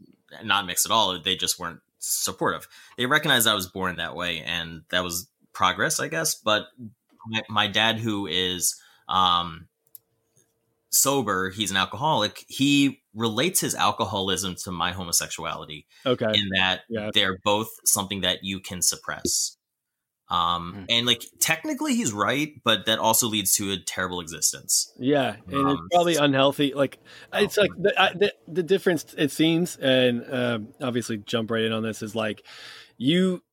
[0.43, 1.17] not mixed at all.
[1.21, 2.67] They just weren't supportive.
[2.97, 6.35] They recognized I was born that way, and that was progress, I guess.
[6.35, 6.65] But
[7.27, 8.75] my, my dad, who is
[9.07, 9.67] um,
[10.91, 12.45] sober, he's an alcoholic.
[12.47, 16.31] He relates his alcoholism to my homosexuality okay.
[16.33, 17.09] in that Yeah.
[17.13, 19.54] they're both something that you can suppress.
[20.29, 20.83] Um, Hmm.
[20.89, 24.91] and like technically he's right, but that also leads to a terrible existence.
[24.97, 26.73] Yeah, and it's Um, probably unhealthy.
[26.73, 26.99] Like
[27.33, 27.61] it's Oh.
[27.61, 31.83] like the, I, the the difference it seems, and um, obviously jump right in on
[31.83, 32.45] this is like
[32.97, 33.43] you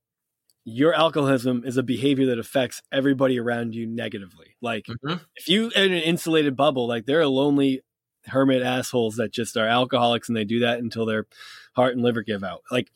[0.65, 4.57] your alcoholism is a behavior that affects everybody around you negatively.
[4.61, 5.21] Like Mhm.
[5.37, 7.83] if you in an insulated bubble, like there are lonely
[8.27, 11.27] hermit assholes that just are alcoholics and they do that until their
[11.75, 12.63] heart and liver give out.
[12.71, 12.91] Like,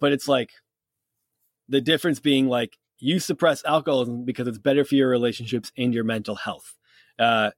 [0.00, 0.52] but it's like
[1.68, 6.04] the difference being like you suppress alcoholism because it's better for your relationships and your
[6.04, 6.76] mental health,
[7.18, 7.50] uh,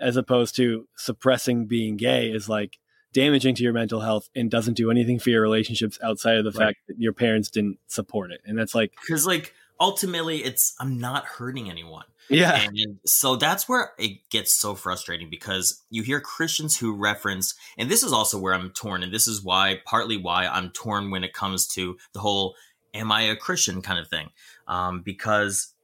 [0.00, 2.78] as opposed to suppressing being gay is like
[3.12, 6.50] damaging to your mental health and doesn't do anything for your relationships outside of the
[6.58, 6.68] Right.
[6.68, 8.40] fact that your parents didn't support it.
[8.46, 12.06] And that's like, Because like ultimately, it's I'm not hurting anyone.
[12.30, 17.54] yeah, And so that's where it gets so frustrating because you hear Christians who reference,
[17.78, 21.10] and this is also where I'm torn, and this is why, partly why I'm torn
[21.10, 22.54] when it comes to the whole
[22.94, 24.30] "Am I a Christian?" kind of thing,
[24.66, 25.74] um, because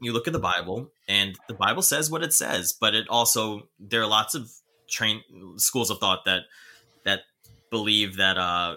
[0.00, 3.68] you look at the Bible, and the Bible says what it says, but it also
[3.78, 4.50] there are lots of
[4.88, 5.22] train
[5.56, 6.42] schools of thought that
[7.04, 7.20] that
[7.70, 8.76] believe that uh,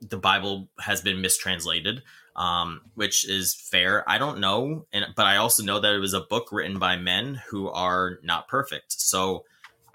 [0.00, 2.02] the Bible has been mistranslated
[2.36, 4.08] um, which is fair.
[4.08, 6.96] I don't know, and but I also know that it was a book written by
[6.96, 8.92] men who are not perfect.
[8.92, 9.44] So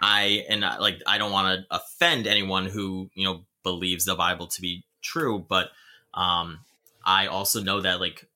[0.01, 4.15] I and I, like I don't want to offend anyone who you know believes the
[4.15, 5.69] Bible to be true, but
[6.13, 6.59] um,
[7.03, 8.27] I also know that like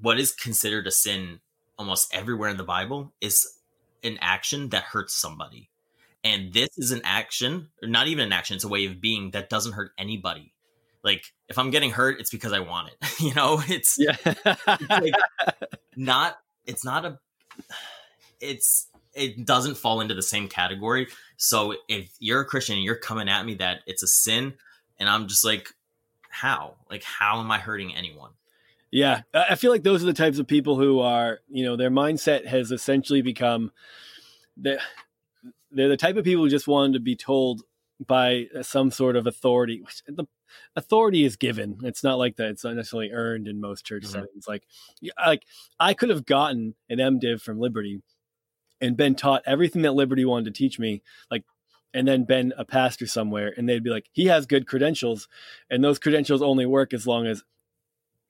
[0.00, 1.40] what is considered a sin
[1.78, 3.58] almost everywhere in the Bible is
[4.04, 5.70] an action that hurts somebody.
[6.22, 9.30] And this is an action, or not even an action, it's a way of being
[9.30, 10.52] that doesn't hurt anybody.
[11.02, 13.62] Like if i'm getting hurt it's because i want it you know?
[13.68, 14.16] It's yeah,
[14.90, 15.14] like
[15.96, 17.18] not it's not a
[18.40, 21.08] it's it doesn't fall into the same category.
[21.36, 24.54] So if you're a christian and you're coming at me that it's a sin
[24.98, 25.70] and i'm just like
[26.28, 26.76] how?
[26.90, 28.30] Like how am i hurting anyone
[28.92, 31.90] Yeah, I feel like those are the types of people who are, you know, their
[31.90, 33.70] mindset has essentially become
[34.56, 34.80] they're,
[35.70, 37.62] they're the type of people who just wanted to be told
[38.04, 39.80] by some sort of authority.
[39.82, 40.24] which The
[40.74, 41.78] authority is given.
[41.84, 42.48] It's not like that.
[42.48, 44.10] It's not necessarily earned in most church Mhm.
[44.12, 44.48] settings.
[44.48, 44.64] Like,
[45.24, 45.44] like
[45.78, 48.02] I could have gotten an MDiv from Liberty
[48.80, 51.44] and been taught everything that Liberty wanted to teach me, like,
[51.94, 55.28] and then been a pastor somewhere, and they'd be like, he has good credentials,
[55.68, 57.44] and those credentials only work as long as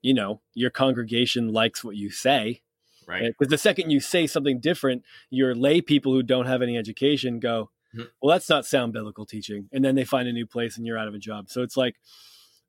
[0.03, 2.63] you know your congregation likes what you say.
[3.07, 3.35] Right.
[3.37, 7.41] Because the second you say something different your lay people who don't have any education
[7.41, 8.09] go Mhm.
[8.23, 9.69] well that's not sound biblical teaching.
[9.73, 11.49] And then they find a new place and you're out of a job.
[11.51, 11.97] So it's like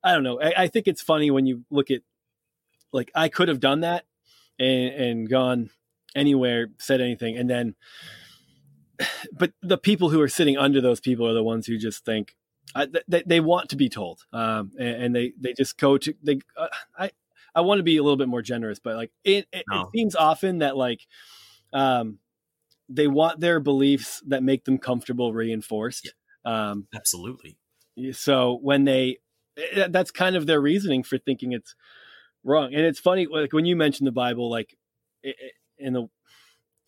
[0.02, 0.40] i don't know.
[0.40, 2.02] I, I think it's funny when you look at
[2.92, 4.04] like i could have done that
[4.58, 5.70] and, and gone
[6.16, 7.74] anywhere said anything and then
[9.32, 12.36] but the people who are sitting under those people are the ones who just think
[12.74, 16.14] I, they, they want to be told um, and, and they they just go to
[16.22, 16.68] they uh,
[16.98, 17.10] i
[17.54, 19.82] i want to be a little bit more generous but like it it, No.
[19.82, 21.00] it seems often that like
[21.72, 22.18] um
[22.88, 26.12] they want their beliefs that make them comfortable reinforced
[26.44, 27.56] um absolutely.
[28.12, 29.18] so when they
[29.56, 31.74] eh, that's kind of their reasoning for thinking it's
[32.44, 34.76] wrong and it's funny like when you mention the bible like
[35.78, 36.08] in the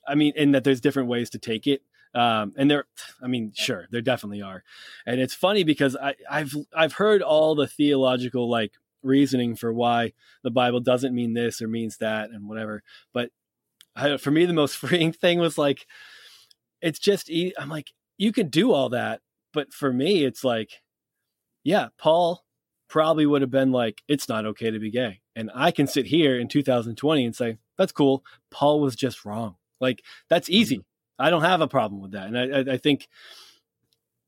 [0.09, 1.83] i mean in that there's different ways to take it
[2.15, 2.85] um and there
[3.23, 4.65] i mean sure there definitely are
[5.07, 8.73] and it's funny because i i've i've heard all the theological like
[9.05, 10.13] reasoning for why
[10.43, 12.83] the bible doesn't mean this or means that and whatever.
[13.13, 13.31] But
[13.97, 15.87] I, for me the most freeing thing was like
[16.83, 19.21] it's just I'm like you could do all that
[19.53, 20.83] but for me it's like
[21.65, 22.45] yeah paul
[22.89, 25.21] probably would have been like it's not okay to be gay.
[25.37, 28.25] And i can sit here in 2020 and say that's cool.
[28.51, 29.57] Paul was just wrong.
[29.81, 30.79] Like that's easy.
[30.79, 31.25] Mm-hmm.
[31.25, 32.27] I don't have a problem with that.
[32.27, 33.09] And i, I, I think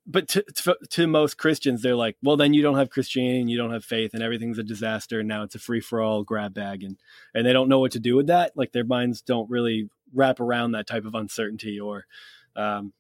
[0.07, 3.51] but to, to, to most Christians, they're like, well, then you don't have Christianity and
[3.51, 5.21] you don't have faith and everything's a disaster.
[5.21, 6.85] And now it's a free for all grab bag.
[6.85, 6.97] And,
[7.35, 8.53] and they don't know what to do with that.
[8.57, 12.07] Like their minds don't really wrap around that type of uncertainty or,
[12.55, 12.93] um,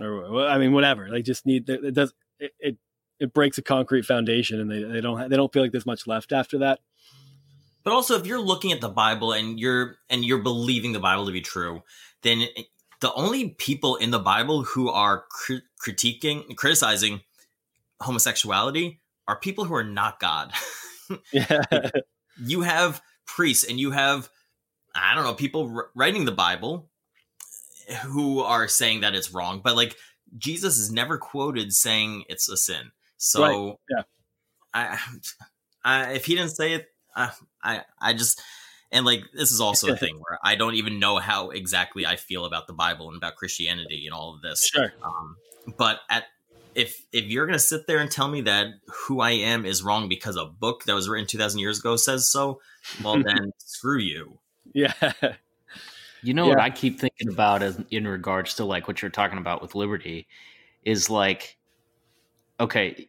[0.00, 1.08] or I mean, whatever.
[1.08, 2.76] They just need, it does, it, it,
[3.20, 6.06] it breaks a concrete foundation and they, they don't, they don't feel like there's much
[6.08, 6.80] left after that.
[7.84, 11.26] But also, if you're looking at the Bible and you're and you're believing the Bible
[11.26, 11.82] to be true,
[12.22, 12.46] then
[13.04, 17.20] the only people in the Bible who are cr- critiquing, criticizing
[18.00, 20.52] homosexuality are people who are not God.
[21.30, 21.90] yeah.
[22.42, 24.30] you have priests and you have,
[24.94, 26.88] I don't know, people r- writing the Bible
[28.04, 29.96] who are saying that it's wrong, but like
[30.38, 32.90] Jesus is never quoted saying it's a sin.
[33.18, 33.76] So, right.
[33.90, 34.02] yeah.
[34.72, 34.98] I,
[35.84, 38.40] I, if he didn't say it, I, I, I just
[38.94, 42.16] and like this is also a thing where I don't even know how exactly I
[42.16, 44.70] feel about the Bible and about Christianity and all of this.
[44.72, 44.92] Sure.
[45.02, 45.36] Um,
[45.76, 46.24] but at
[46.76, 50.08] if if you're gonna sit there and tell me that who I am is wrong
[50.08, 52.60] because a book that was written two thousand years ago says so,
[53.02, 54.38] well then screw you.
[54.72, 54.92] Yeah.
[56.22, 56.50] You know yeah.
[56.50, 59.74] what I keep thinking about as in regards to like what you're talking about with
[59.74, 60.26] liberty
[60.82, 61.58] is like,
[62.58, 63.08] okay,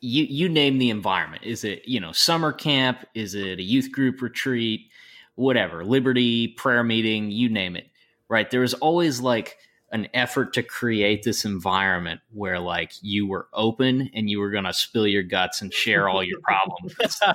[0.00, 1.42] you you name the environment.
[1.44, 3.04] Is it you know summer camp?
[3.14, 4.88] Is it a youth group retreat?
[5.34, 7.86] Whatever, liberty prayer meeting, you name it.
[8.28, 8.50] Right?
[8.50, 9.56] There is always like
[9.90, 14.64] an effort to create this environment where like you were open and you were going
[14.64, 16.94] to spill your guts and share all your problems.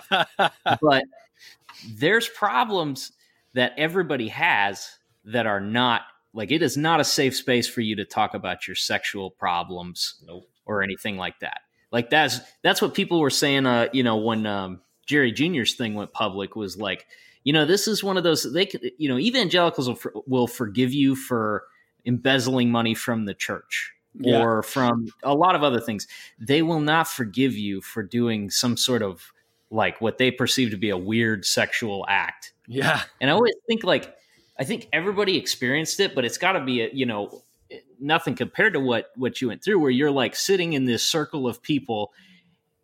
[0.81, 1.03] but
[1.95, 3.11] there's problems
[3.53, 6.01] that everybody has that are not
[6.33, 10.15] like it is not a safe space for you to talk about your sexual problems
[10.25, 10.47] nope.
[10.65, 11.61] or anything like that.
[11.93, 13.67] Like that's that's what people were saying.
[13.67, 17.05] Uh, you know, when um, Jerry Junior's thing went public was like,
[17.43, 20.47] you know, this is one of those they could, you know, evangelicals will, for, will
[20.47, 21.65] forgive you for
[22.05, 24.41] embezzling money from the church yeah.
[24.41, 26.07] or from a lot of other things.
[26.39, 29.31] They will not forgive you for doing some sort of
[29.69, 32.53] like what they perceive to be a weird sexual act.
[32.67, 33.03] Yeah.
[33.21, 34.15] And I always think like
[34.57, 37.43] I think everybody experienced it, but it's got to be a, you know,
[37.99, 41.47] nothing compared to what what you went through where you're like sitting in this circle
[41.47, 42.11] of people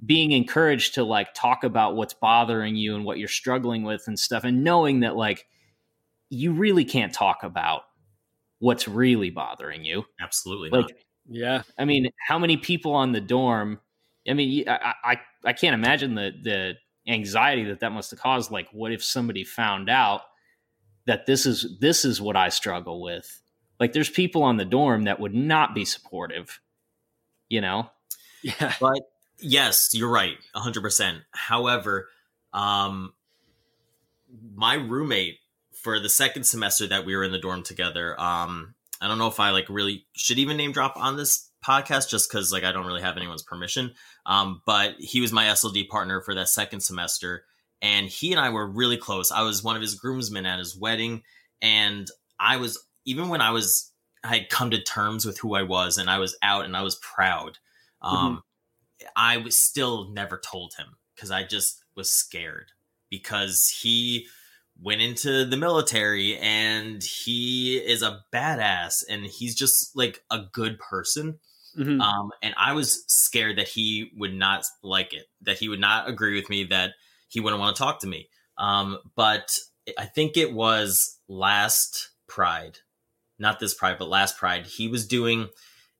[0.05, 4.17] being encouraged to like talk about what's bothering you and what you're struggling with and
[4.17, 5.45] stuff and knowing that like
[6.29, 7.81] you really can't talk about
[8.59, 10.05] what's really bothering you.
[10.21, 10.91] Absolutely like not.
[11.27, 11.61] yeah.
[11.77, 13.79] I mean how many people on the dorm
[14.27, 16.73] i mean i i, I can't imagine the the
[17.11, 18.51] anxiety that that must have caused.
[18.51, 20.21] Like what if somebody found out
[21.05, 23.41] that this is this is what i struggle with
[23.79, 26.59] like there's people on the dorm that would not be supportive,
[27.47, 27.89] you know?
[28.43, 28.73] Yeah.
[28.79, 29.01] But
[29.39, 31.21] yes, you're right, 100%.
[31.31, 32.09] However,
[32.53, 33.13] um
[34.53, 35.37] my roommate
[35.73, 39.27] for the second semester that we were in the dorm together, um I don't know
[39.27, 42.71] if I like really should even name drop on this podcast just cuz like I
[42.71, 43.93] don't really have anyone's permission.
[44.25, 47.45] Um but he was my SLD partner for that second semester
[47.81, 49.31] and he and I were really close.
[49.31, 51.23] I was one of his groomsmen at his wedding
[51.61, 52.77] and I was
[53.09, 53.91] even when I was
[54.23, 56.81] I had come to terms with who I was and I was out and I
[56.81, 57.57] was proud.
[58.01, 58.43] Um,
[58.97, 59.07] mm-hmm.
[59.15, 62.71] I was still never told him because I just was scared
[63.09, 64.27] because he
[64.81, 70.79] went into the military and he is a badass and he's just like a good
[70.79, 71.39] person.
[71.77, 72.01] Mm-hmm.
[72.01, 76.09] Um, and I was scared that he would not like it, that he would not
[76.09, 76.91] agree with me, that
[77.29, 78.27] he wouldn't want to talk to me.
[78.57, 79.49] Um, but
[79.97, 82.79] I think it was last Pride
[83.39, 85.49] not this pride, but last pride, he was doing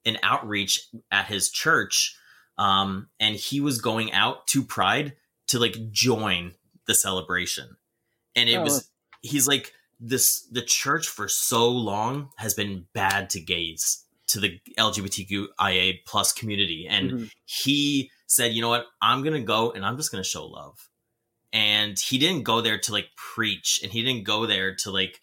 [0.04, 2.16] an outreach at his church.
[2.58, 5.16] Um, and he was going out to pride
[5.48, 6.52] to like join
[6.86, 7.76] the celebration.
[8.36, 8.62] And it oh.
[8.62, 8.90] was,
[9.22, 14.60] he's like, this, the church for so long has been bad to gays to the
[14.78, 16.86] LGBTQIA plus community.
[16.88, 17.24] And mm-hmm.
[17.44, 20.46] he said, you know what, I'm going to go and I'm just going to show
[20.46, 20.88] love.
[21.52, 25.20] And he didn't go there to like preach and he didn't go there to like,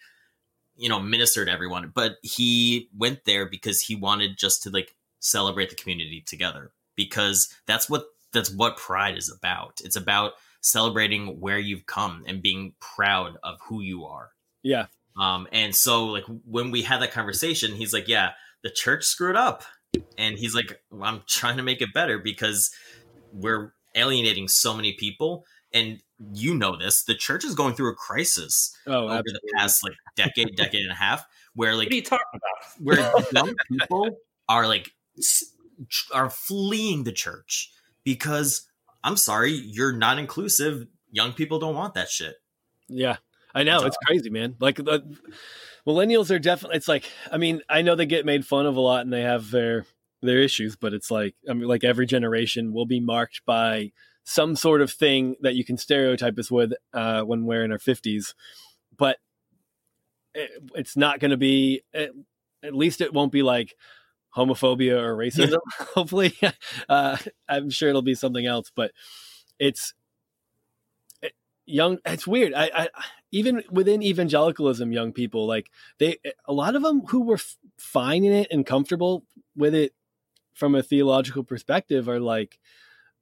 [0.77, 4.95] you know, minister to everyone, but he went there because he wanted just to like
[5.19, 9.79] celebrate the community together because that's what that's what pride is about.
[9.83, 14.29] It's about celebrating where you've come and being proud of who you are.
[14.63, 14.87] Yeah.
[15.19, 18.31] Um and so like when we had that conversation, he's like, "Yeah,
[18.63, 19.63] the church screwed up."
[20.17, 22.69] And he's like, well, "I'm trying to make it better because
[23.33, 26.02] we're alienating so many people and
[26.33, 29.39] you know this the church is going through a crisis oh, over absolutely.
[29.43, 32.83] the past like decade decade and a half where like what are you talking about?
[32.83, 34.09] where young people
[34.49, 34.91] are like
[36.13, 37.71] are fleeing the church
[38.03, 38.67] because
[39.03, 40.87] i'm sorry you're not inclusive.
[41.09, 42.35] Young people don't want that shit.
[42.89, 43.15] Yeah.
[43.55, 43.85] I know.
[43.85, 44.55] It's crazy man.
[44.59, 45.17] Like the
[45.87, 48.79] millennials are definitely it's like i mean i know they get made fun of a
[48.81, 49.85] lot and they have their
[50.21, 53.91] their issues, but it's like I mean, like every generation will be marked by
[54.30, 57.80] some sort of thing that you can stereotype us with uh, when we're in our
[57.80, 58.36] fifties.
[58.98, 59.19] But
[60.34, 61.82] it, it's not going to be.
[61.94, 62.10] At,
[62.62, 63.75] at least it won't be like
[64.36, 65.60] homophobia or racism.
[65.96, 66.34] Hopefully,
[66.90, 67.15] uh,
[67.48, 68.69] I'm sure it'll be something else.
[68.75, 68.92] But
[69.60, 69.94] it's
[71.21, 71.32] it,
[71.65, 72.00] young.
[72.06, 72.54] It's weird.
[72.54, 72.90] I, I
[73.32, 78.25] even within evangelicalism, young people like they a lot of them who were f- fine
[78.25, 79.23] in it and comfortable
[79.56, 79.94] with it
[80.54, 82.60] from a theological perspective are like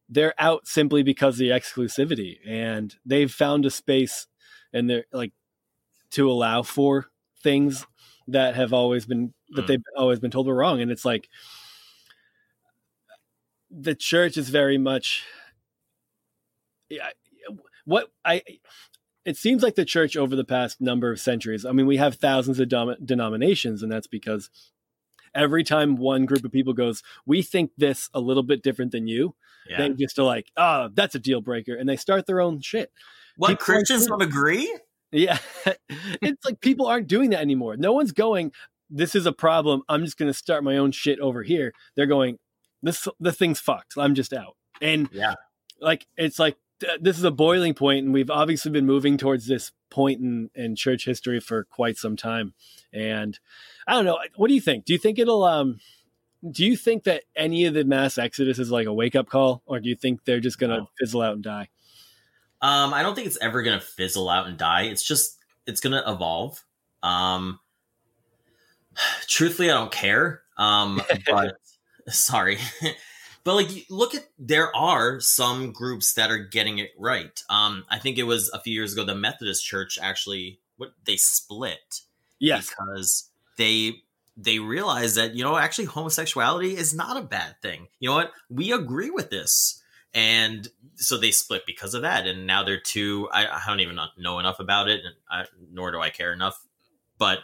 [0.10, 4.28] they're out simply because of the exclusivity and they've found a space
[4.74, 5.34] and they're like
[6.12, 7.08] to allow for
[7.42, 7.86] things
[8.28, 9.68] that have always been that mm.
[9.68, 11.30] they've always been told were wrong and it's like
[13.70, 15.24] the church is very much
[16.90, 17.10] yeah,
[17.86, 18.42] what i
[19.26, 22.16] it seems like the church over the past number of centuries i mean we have
[22.16, 24.50] thousands of dom- denominations and that's because
[25.36, 29.08] every time one group of people goes, we think this a little bit different than
[29.08, 29.36] you,
[29.70, 29.78] yeah.
[29.88, 31.76] they just are like, oh, that's a deal breaker.
[31.76, 32.92] And they start their own shit.
[33.38, 34.78] What people Christians don't agree?
[35.12, 35.38] Yeah.
[36.22, 37.78] it's like people aren't doing that anymore.
[37.78, 38.52] No one's going,
[38.90, 39.82] this is a problem.
[39.90, 41.74] I'm just going to start my own shit over here.
[41.96, 42.38] They're going,
[42.82, 43.94] this, the thing's fucked.
[43.98, 44.56] I'm just out.
[44.82, 45.36] And yeah,
[45.80, 46.58] like, it's like,
[47.00, 50.76] this is a boiling point and we've obviously been moving towards this point in, in
[50.76, 52.54] church history for quite some time
[52.92, 53.40] and
[53.88, 54.20] I don't know.
[54.36, 54.86] What do you think?
[54.86, 55.80] Do you think it'll um
[56.52, 59.62] do you think that any of the mass exodus is like a wake up call,
[59.66, 60.90] or do you think they're just gonna no.
[61.00, 61.70] fizzle out and die?
[62.62, 64.84] Um, I don't think it's ever gonna fizzle out and die.
[64.84, 66.64] It's just it's gonna evolve.
[67.04, 67.60] Um,
[69.28, 70.42] truthfully, I don't care.
[70.58, 71.56] Um, but
[72.10, 72.58] sorry,
[73.44, 77.44] but like look at there are some groups that are getting it right.
[77.50, 81.18] Um, I think it was a few years ago the Methodist Church actually what they
[81.18, 82.02] split.
[82.40, 84.04] Yes, because they
[84.38, 87.88] they realize that you know actually homosexuality is not a bad thing.
[88.00, 88.32] You know what?
[88.50, 89.82] We agree with this,
[90.14, 92.28] and so they split because of that.
[92.28, 93.30] And now they're two.
[93.32, 96.62] I, I don't even know enough about it, and I, nor do I care enough.
[97.18, 97.40] But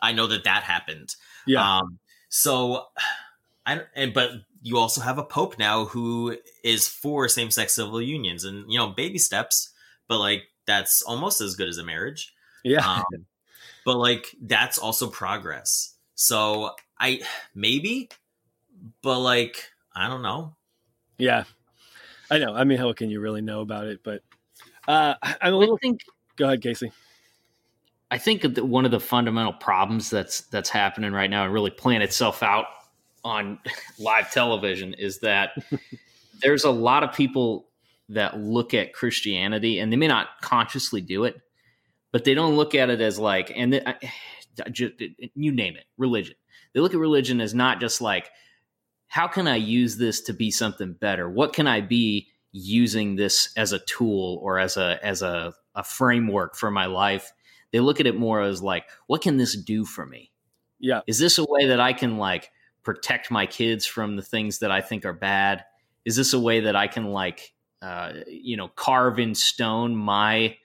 [0.00, 1.14] I know that that happened.
[1.46, 1.78] Yeah.
[1.78, 2.86] Um, so
[3.66, 4.30] I and but
[4.62, 8.88] you also have a pope now who is for same-sex civil unions and you know
[8.88, 9.72] baby steps,
[10.08, 12.32] but like that's almost as good as a marriage.
[12.64, 12.86] Yeah.
[12.86, 13.26] Um,
[13.84, 15.94] but like that's also progress.
[16.14, 17.20] So I
[17.54, 18.08] maybe,
[19.02, 20.54] but like I don't know.
[21.18, 21.44] Yeah,
[22.30, 22.54] I know.
[22.54, 24.00] I mean, how can you really know about it?
[24.02, 24.22] But
[24.88, 25.78] uh, I'm a little.
[25.78, 26.00] think,
[26.36, 26.92] go ahead, Casey.
[28.10, 31.70] I think that one of the fundamental problems that's that's happening right now and really
[31.70, 32.66] playing itself out
[33.24, 33.58] on
[33.98, 35.50] live television is that
[36.42, 37.68] there's a lot of people
[38.08, 41.40] that look at Christianity and they may not consciously do it,
[42.10, 43.96] but they don't look at it as like, and the, I,
[44.70, 44.94] just,
[45.34, 46.34] you name it, religion.
[46.72, 48.30] They look at religion as not just like,
[49.06, 51.28] how can I use this to be something better?
[51.28, 55.84] What can I be using this as a tool or as a as a, a
[55.84, 57.30] framework for my life?
[57.72, 60.30] They look at it more as like, what can this do for me?
[60.78, 61.00] Yeah.
[61.06, 62.50] Is this a way that I can like
[62.82, 65.64] protect my kids from the things that I think are bad?
[66.04, 70.56] Is this a way that I can like, uh, you know, carve in stone my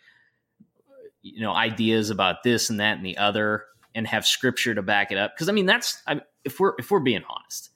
[1.21, 3.65] you know ideas about this and that and the other
[3.95, 5.35] and have scripture to back it up.
[5.35, 7.69] Because i mean that's I, if we're if we're being honest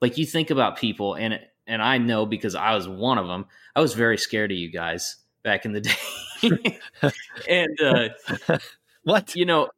[0.00, 3.46] like you think about people and and i know because i was one of them
[3.74, 6.80] i was very scared of you guys back in the day.
[7.48, 8.58] And uh
[9.04, 9.34] what?
[9.36, 9.68] you know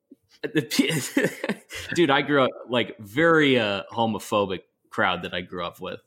[0.43, 1.61] the,
[1.95, 4.61] dude i grew up like very uh homophobic
[4.91, 6.01] crowd that i grew up with.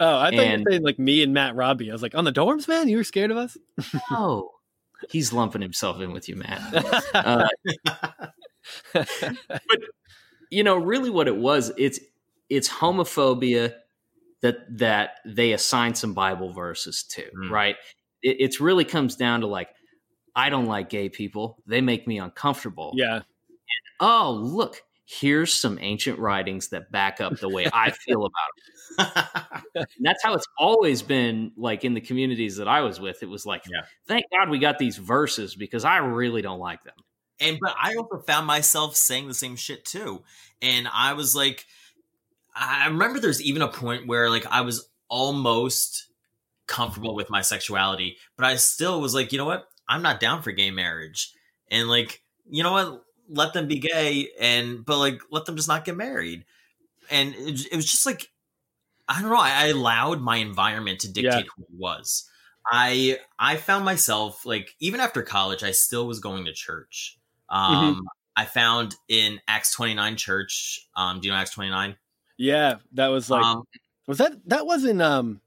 [0.00, 1.90] Oh i thought and, you were saying like me and matt robbie.
[1.90, 2.88] I was like on the dorms man?
[2.88, 3.56] You were scared of us?
[4.10, 4.50] No.
[5.10, 6.62] He's lumping himself in with you, Matt.
[7.12, 7.48] Uh,
[8.92, 9.08] but
[10.50, 11.98] you know, really, what it was, it's
[12.48, 13.74] it's homophobia
[14.42, 17.50] that that they assign some Bible verses to, mm.
[17.50, 17.76] right?
[18.22, 19.68] It it's really comes down to like,
[20.36, 22.92] I don't like gay people; they make me uncomfortable.
[22.94, 23.16] Yeah.
[23.16, 23.24] And,
[24.00, 29.14] oh, look, here's some ancient writings that back up the way I feel about
[29.74, 29.88] it.
[30.00, 33.22] that's how it's always been like in the communities that I was with.
[33.22, 33.82] It was like, yeah.
[34.06, 36.94] thank God we got these verses because I really don't like them.
[37.42, 40.22] And but I also found myself saying the same shit too.
[40.60, 41.66] And I was like,
[42.54, 46.06] I remember there's even a point where like I was almost
[46.66, 49.66] comfortable with my sexuality, but I still was like, you know what?
[49.88, 51.32] I'm not down for gay marriage.
[51.70, 53.02] And like, you know what?
[53.28, 56.44] let them be gay and but like let them just not get married
[57.10, 58.28] and it, it was just like
[59.08, 61.50] i don't know I, I, allowed my environment to dictate yeah.
[61.56, 62.28] who it was
[62.66, 67.18] i i found myself like even after college i still was going to church.
[67.52, 68.00] Um mm-hmm.
[68.34, 71.94] i found in acts 29 church um do you know acts 29
[72.38, 73.62] Yeah, that was like um,
[74.08, 75.40] was that that wasn't um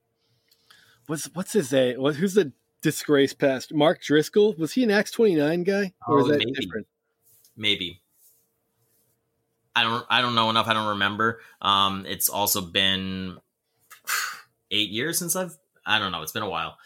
[1.10, 2.00] was what's his name?
[2.00, 3.74] What who's the disgraced past?
[3.74, 4.54] Mark Driscoll?
[4.58, 5.94] Was he an Acts twenty nine guy?
[6.08, 6.52] Or is Oh, that maybe.
[6.54, 6.88] different?
[7.58, 8.02] maybe.
[9.76, 10.68] I don't I don't know enough.
[10.68, 11.42] I don't remember.
[11.62, 13.38] Um, it's also been
[14.72, 16.22] eight years since I've I don't know.
[16.22, 16.78] It's been a while.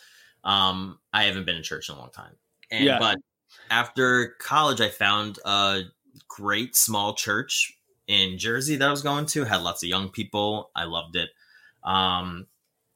[0.44, 2.36] Um, I haven't been in church in a long time.
[2.72, 3.00] And Yeah.
[3.00, 3.18] but
[3.70, 5.82] after college, I found a
[6.28, 7.74] great small church
[8.08, 9.44] in Jersey that I was going to.
[9.46, 10.72] Had lots of young people.
[10.76, 11.30] I loved it.
[11.84, 12.48] Um,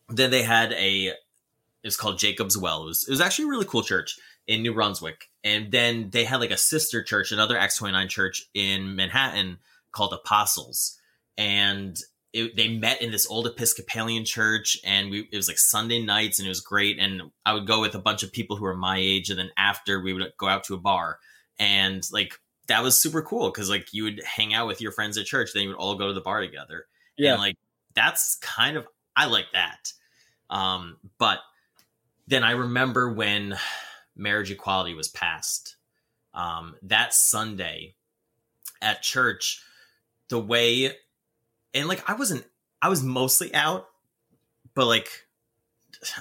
[0.10, 2.84] then they had a it was called Jacob's Well.
[2.84, 4.18] It was it was actually a really cool church
[4.48, 5.30] in New Brunswick.
[5.44, 9.60] And then they had like a sister church, another Acts twenty nine church in Manhattan
[9.92, 11.00] called Apostles.
[11.38, 11.98] And
[12.34, 16.40] it, they met in this old Episcopalian church, and we it was like Sunday nights,
[16.40, 16.98] and it was great.
[17.00, 19.52] And I would go with a bunch of people who were my age, and then
[19.58, 21.20] after we would go out to a bar,
[21.60, 25.18] and like that was super cool because like you would hang out with your friends
[25.18, 26.86] at church, then you would all go to the bar together.
[27.18, 27.34] Yeah.
[27.34, 27.58] And like
[27.94, 29.94] that's kind of I like that.
[30.50, 31.40] Um, but
[32.28, 33.58] then I remember when
[34.16, 35.76] marriage equality was passed.
[36.34, 37.96] Um, that Sunday
[38.82, 39.62] at church,
[40.30, 40.96] the way
[41.74, 42.46] and like I wasn't
[42.82, 43.88] I was mostly out,
[44.76, 45.10] but like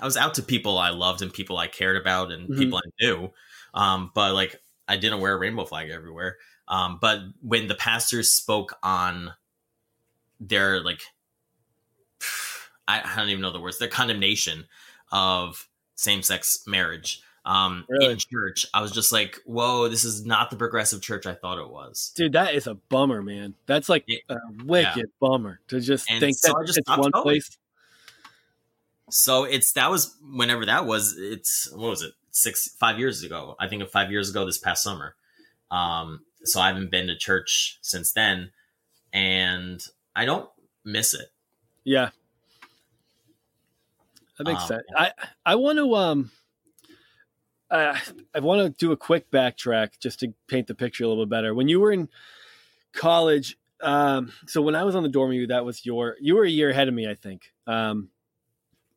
[0.01, 2.57] I was out to people I loved and people I cared about and Mhm.
[2.59, 3.31] people I knew.
[3.75, 6.39] Um, but like I didn't wear a rainbow flag everywhere.
[6.69, 9.35] Um, but when the pastors spoke on
[10.41, 11.03] their like
[12.89, 14.67] I, I don't even know the words, their condemnation
[15.11, 18.13] of same sex marriage um Really?
[18.13, 21.59] in church, I was just like, whoa, this is not the progressive church I thought
[21.59, 22.13] it was.
[22.15, 23.55] Dude, that is a bummer, man.
[23.67, 24.19] That's like Yeah.
[24.29, 27.23] a wicked bummer to just And think so that just it's one going.
[27.23, 27.59] place.
[29.11, 31.17] So it's that was whenever that was.
[31.19, 32.13] It's what was it?
[32.31, 33.57] Six five years ago.
[33.61, 35.17] I think of five years ago this past summer.
[35.71, 38.53] Um, so I haven't been to church since then,
[39.13, 39.85] and
[40.17, 40.49] I don't
[40.85, 41.31] miss it.
[41.85, 42.11] Yeah.
[44.39, 44.83] That makes Um, sense.
[44.97, 45.13] I
[45.45, 46.31] I want to um
[47.73, 48.01] I
[48.35, 51.31] I want to do a quick backtrack just to paint the picture a little bit
[51.31, 51.55] better.
[51.55, 52.09] When you were in
[52.93, 56.45] college, um so when I was on the dorm you, that was your you were
[56.45, 57.53] a year ahead of me, I think.
[57.67, 58.11] Um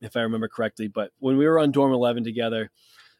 [0.02, 2.70] if I remember correctly, but when we were on dorm 11 together,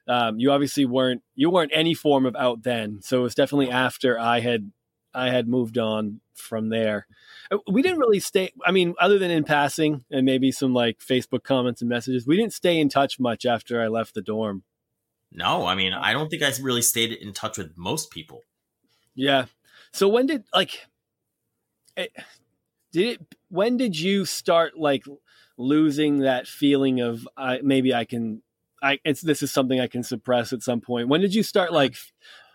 [0.08, 3.02] um you obviously weren't you weren't any form of out then.
[3.02, 4.72] So it was definitely after I had
[5.14, 7.08] I had moved on from there.
[7.50, 8.52] Uh, We didn't really stay.
[8.66, 12.36] I mean, other than in passing and maybe some like Facebook comments and messages, we
[12.36, 14.64] didn't stay in touch much after I left the dorm.
[15.32, 18.42] No, I mean I don't think I really stayed in touch with most people.
[19.16, 19.46] Yeah.
[19.92, 20.86] So when did like
[21.96, 22.12] it,
[22.92, 23.36] did it?
[23.50, 25.04] When did you start like
[25.58, 28.42] losing that feeling of I maybe I can
[28.82, 31.08] I it's this is something I can suppress at some point.
[31.08, 31.96] When did you start like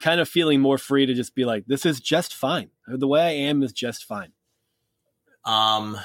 [0.01, 2.71] kind of feeling more free to just be like this is just fine.
[2.87, 4.33] The way I am is just fine.
[5.45, 5.99] Um,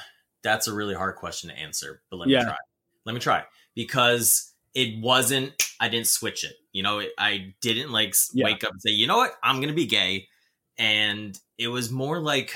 [0.43, 2.55] that's a really hard question to answer, but let me try.
[3.05, 3.43] Let me try
[3.75, 5.63] because it wasn't.
[5.79, 6.57] I didn't switch it.
[6.73, 8.57] You know, I didn't like Yeah.
[8.57, 10.29] wake up and say, you know what, I'm gonna be gay,
[10.77, 12.53] and it was more like.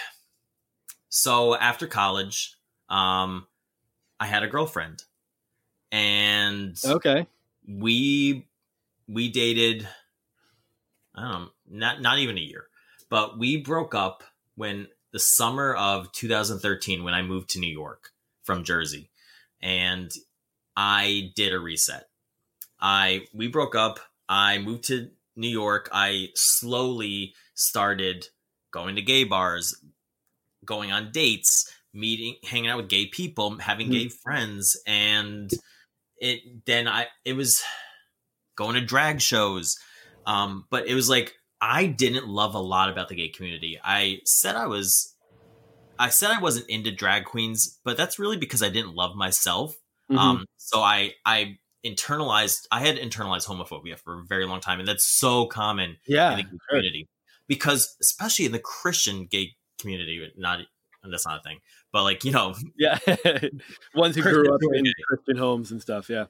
[1.09, 2.55] So after college,
[2.89, 3.47] um,
[4.19, 5.03] I had a girlfriend,
[5.91, 7.27] and Okay.
[7.67, 8.47] we
[9.07, 9.87] we dated
[11.15, 12.67] I don't know, not not even a year.
[13.09, 14.23] But we broke up
[14.55, 18.11] when the summer of 2013 when I moved to New York
[18.43, 19.09] from Jersey.
[19.61, 20.11] And
[20.77, 22.08] I did a reset.
[22.81, 23.99] I we broke up.
[24.27, 25.89] I moved to New York.
[25.91, 28.27] I slowly started
[28.71, 29.75] going to gay bars,
[30.65, 33.91] going on dates, meeting, hanging out with gay people, having Mhm.
[33.91, 35.49] gay friends, and
[36.17, 37.63] it then I it was
[38.55, 39.77] going to drag shows.
[40.25, 43.79] Um, but it was like I didn't love a lot about the gay community.
[43.83, 45.15] I said I was
[45.97, 49.75] I said I wasn't into drag queens, but that's really because I didn't love myself.
[50.11, 50.17] Mhm.
[50.17, 54.87] Um, so I I internalized I had internalized homophobia for a very long time, and
[54.87, 56.31] that's so common yeah.
[56.31, 57.07] in the community
[57.47, 60.59] because especially in the Christian gay community, not
[61.03, 61.59] and that's not a thing,
[61.91, 62.99] but like you know, Yeah.
[63.95, 64.85] Ones who Christian grew up in.
[65.07, 66.09] Christian homes and stuff.
[66.09, 66.25] Yeah.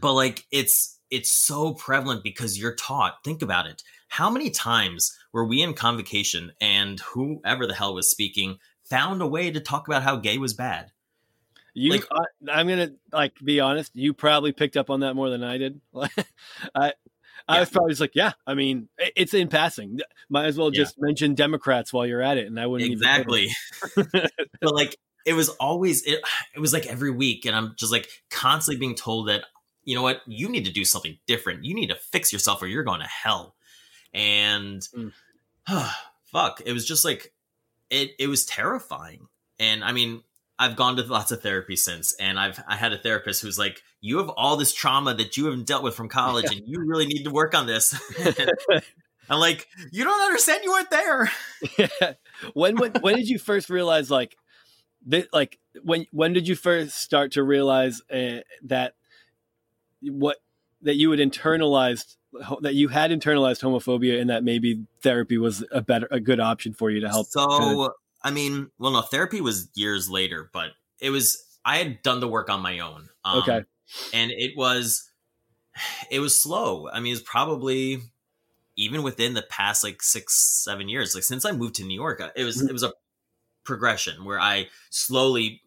[0.00, 5.16] but like it's it's so prevalent because you're taught think about it how many times
[5.32, 9.88] were we in convocation and whoever the hell was speaking found a way to talk
[9.88, 10.92] about how gay was bad
[11.74, 13.92] You, Like- I, I'm gonna like be honest.
[13.94, 15.80] You probably picked up on that more than I did.
[15.94, 16.10] I,
[16.74, 16.92] I
[17.48, 17.60] Yeah.
[17.60, 18.32] was probably just like, yeah.
[18.46, 20.00] I mean, it's in passing.
[20.28, 20.82] Might as well Yeah.
[20.82, 23.50] just mention Democrats while you're at it, and I wouldn't even think of it.
[23.96, 24.96] exactly but like
[25.26, 26.20] it was always it,
[26.54, 29.44] it was like every week and i'm just like constantly being told that
[29.84, 32.66] you know what you need to do something different you need to fix yourself or
[32.66, 33.54] you're going to hell
[34.14, 35.12] and Mm.
[36.24, 37.32] fuck it was just like
[37.90, 39.26] it it was terrifying
[39.58, 40.22] and i mean
[40.60, 43.82] I've gone to lots of therapy since, and I've I had a therapist who's like,
[44.02, 47.06] "You have all this trauma that you haven't dealt with from college, and you really
[47.06, 47.98] need to work on this."
[49.30, 50.60] I'm like, "You don't understand.
[50.62, 51.30] You weren't there."
[51.78, 52.12] Yeah.
[52.54, 54.36] When when when did you first realize like
[55.06, 55.32] that?
[55.32, 58.94] Like when when did you first start to realize uh, that
[60.02, 60.38] what
[60.82, 62.16] that you had internalized
[62.62, 66.72] that you had internalized homophobia and that maybe therapy was a better a good option
[66.72, 67.90] for you to help So, kinda-
[68.22, 72.28] I mean, well, no, therapy was years later, but it was I had done the
[72.28, 73.08] work on my own.
[73.24, 73.64] Um, Okay.
[74.12, 75.10] and it was
[76.10, 76.88] it was slow.
[76.88, 78.02] I mean, it's probably
[78.76, 81.14] even within the past like six, seven years.
[81.14, 82.68] Like since I moved to New York, it was Mhm.
[82.68, 82.92] it was a
[83.64, 85.62] progression where I slowly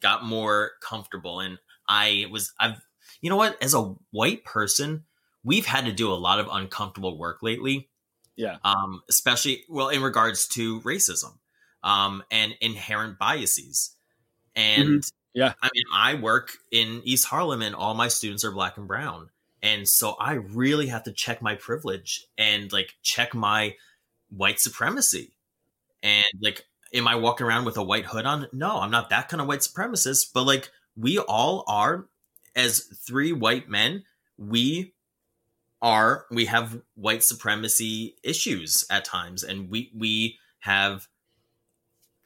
[0.00, 2.80] got more comfortable, and I was I've
[3.20, 5.04] you know what as a white person.
[5.44, 7.88] We've had to do a lot of uncomfortable work lately
[8.34, 11.38] yeah um, especially well in regards to racism
[11.86, 13.96] um, and inherent biases.
[14.54, 15.52] And Yeah.
[15.62, 19.30] I mean, I work in East Harlem, and all my students are black and brown,
[19.62, 23.76] and so I really have to check my privilege and like check my
[24.30, 25.32] white supremacy.
[26.02, 26.64] And like,
[26.94, 28.48] am I walking around with a white hood on?
[28.52, 30.32] No, I'm not that kind of white supremacist.
[30.32, 32.06] But like, we all are,
[32.54, 34.04] as three white men,
[34.38, 34.94] we
[35.82, 41.06] are we have white supremacy issues at times and we we have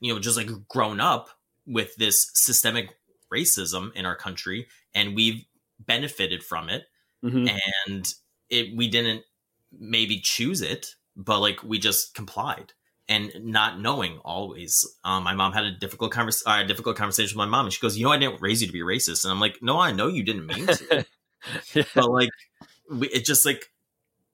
[0.01, 1.29] you know just like grown up
[1.67, 2.97] with this systemic
[3.33, 5.45] racism in our country and we've
[5.79, 6.85] benefited from it.
[7.25, 7.51] Mhm.
[7.87, 8.15] and
[8.49, 9.23] it we didn't
[9.79, 12.73] maybe choose it but like we just complied.
[13.09, 14.73] And not knowing always
[15.05, 17.81] um, my mom had a difficult convers- uh, difficult conversation with my mom and she
[17.81, 19.25] goes you know i didn't raise you to be racist.
[19.25, 21.07] And i'm like no i know you didn't mean to.
[21.75, 21.85] Yeah.
[21.95, 22.29] but like
[22.91, 23.71] we, it just like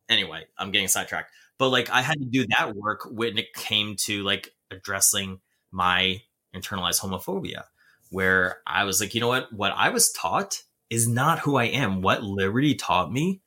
[0.08, 1.30] anyway i'm getting sidetracked.
[1.58, 5.40] But like i had to do that work when it came to like addressing
[5.76, 6.22] my
[6.54, 7.64] internalized homophobia
[8.10, 9.52] where i was like you know what?
[9.52, 12.00] What i was taught is not who i am.
[12.00, 13.42] What liberty taught me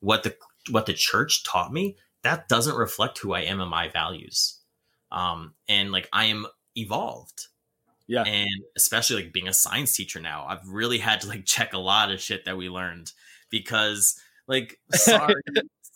[0.00, 0.34] what the
[0.70, 4.60] what the church taught me that doesn't reflect who i am and my values.
[5.12, 7.48] Um and like i am evolved.
[8.06, 8.22] Yeah.
[8.24, 11.78] and especially like being a science teacher now i've really had to like check a
[11.78, 13.12] lot of shit that we learned
[13.48, 15.42] because like sorry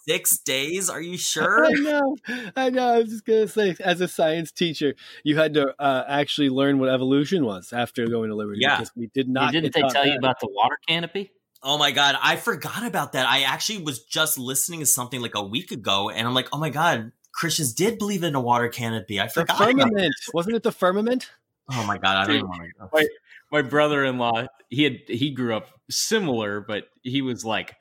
[0.08, 2.16] six days are you sure I know,
[2.56, 2.94] I know.
[2.94, 4.94] I was just gonna say, as a science teacher,
[5.24, 8.60] you had to uh, actually learn what evolution was after going to Liberty.
[8.62, 8.76] Yeah.
[8.76, 9.52] because we did not.
[9.52, 10.18] didn't they taught tell you that.
[10.18, 11.32] about the water canopy?
[11.60, 15.34] oh my god i forgot about that i actually was just listening to something like
[15.34, 18.68] a week ago and i'm like oh my god christians did believe in a water
[18.68, 20.14] canopy i the forgot about firmament?
[20.32, 21.32] Wasn't it the firmament?
[21.72, 23.08] oh my god i don't even want to Wait.
[23.50, 27.74] My brother-in-law, he had he grew up similar, but he was like,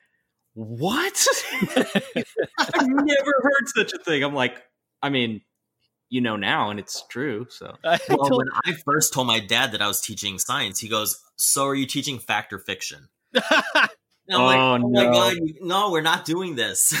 [0.58, 1.24] "What?
[1.62, 4.60] I've never heard such a thing." I'm like,
[5.00, 5.42] I mean,
[6.08, 7.46] you know now, and it's true.
[7.48, 10.80] So I well, told- when I first told my dad that I was teaching science,
[10.80, 13.08] he goes, "So are you teaching fact or fiction?"
[14.30, 15.12] And I'm like, Oh, "Oh my no.
[15.12, 16.92] god, no, we're not doing this."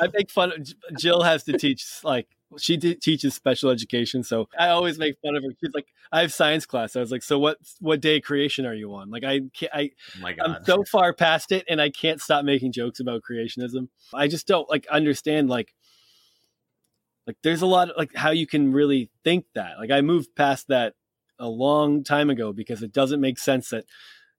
[0.00, 0.52] I make fun.
[0.52, 2.28] Of, Jill has to teach like
[2.58, 5.50] she teaches special education, so I always make fun of her.
[5.60, 6.96] She's like, I have science class.
[6.96, 7.58] I was like, so what?
[7.80, 9.10] What day of creation are you on?
[9.10, 9.72] Like, I can't.
[9.74, 9.90] I
[10.22, 13.88] oh I'm so far past it, and I can't stop making jokes about creationism.
[14.12, 15.74] I just don't like understand like
[17.26, 19.78] like there's a lot of like how you can really think that.
[19.78, 20.94] Like I moved past that
[21.38, 23.84] a long time ago because it doesn't make sense that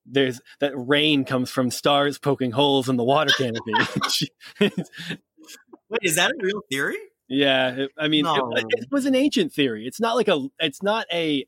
[0.06, 3.74] there's that rain comes from stars poking holes in the water canopy.
[4.60, 6.98] wait, is that a real theory?
[7.28, 8.52] Yeah, it- I mean, No.
[8.56, 9.86] it, it was an ancient theory.
[9.88, 10.48] It's not like a.
[10.60, 11.46] It's not a.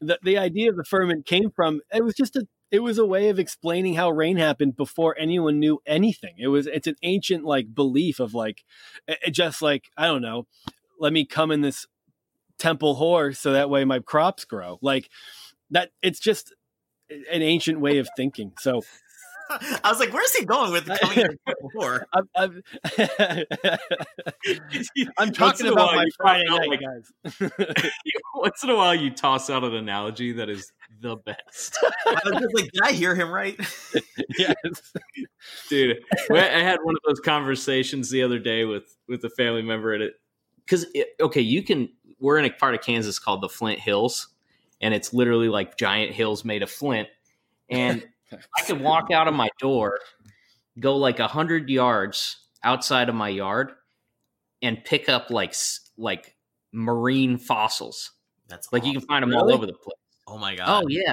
[0.00, 1.80] The, the idea of the firmament came from.
[1.92, 2.46] It was just a.
[2.70, 6.34] It was a way of explaining how rain happened before anyone knew anything.
[6.38, 6.66] It was.
[6.66, 8.64] It's an ancient like belief of like,
[9.06, 10.46] it, it just like I don't know.
[10.98, 11.86] Let me come in this
[12.58, 14.78] temple whore so that way my crops grow.
[14.82, 15.08] Like
[15.70, 15.90] that.
[16.02, 16.54] It's just
[17.08, 18.52] an ancient way of thinking.
[18.58, 18.82] So
[19.84, 22.62] I was like, "Where's he going with the coming here before?" I'm, I'm,
[25.18, 27.12] I'm talking about my Friday night, like- guys.
[28.34, 32.40] Once in a while, you toss out an analogy that is the best, I was
[32.40, 33.58] just like, "Did I hear him right?"
[34.38, 34.92] yes.
[35.68, 35.98] dude.
[36.30, 39.92] I I had one of those conversations the other day with with a family member
[39.92, 40.14] at it
[40.64, 40.86] because
[41.20, 41.88] okay, you can.
[42.18, 44.28] We're in a part of Kansas called the Flint Hills,
[44.80, 47.08] and it's literally like giant hills made of flint.
[47.68, 49.98] And I could walk out of my door,
[50.80, 53.72] go like a hundred yards outside of my yard,
[54.62, 55.54] and pick up like
[55.96, 56.34] like
[56.72, 58.12] marine fossils.
[58.48, 59.96] That's Like you can find them all over the place.
[60.26, 60.84] Oh my god!
[60.84, 61.12] Oh yeah,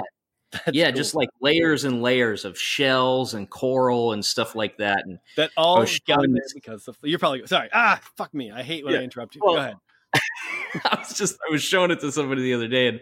[0.52, 0.96] That's yeah, cool.
[0.96, 5.04] just like layers and layers of shells and coral and stuff like that.
[5.06, 7.68] And that all Oh, got showing there because of, you're probably sorry.
[7.72, 8.50] Ah, fuck me.
[8.50, 9.00] I hate when Yeah.
[9.00, 9.40] I interrupt you.
[9.44, 9.74] Well, Go ahead.
[10.84, 13.00] I was just I was showing it to somebody the other day, and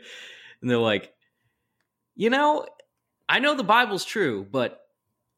[0.60, 1.12] and they're like,
[2.14, 2.66] you know,
[3.32, 4.78] I know the Bible's true, but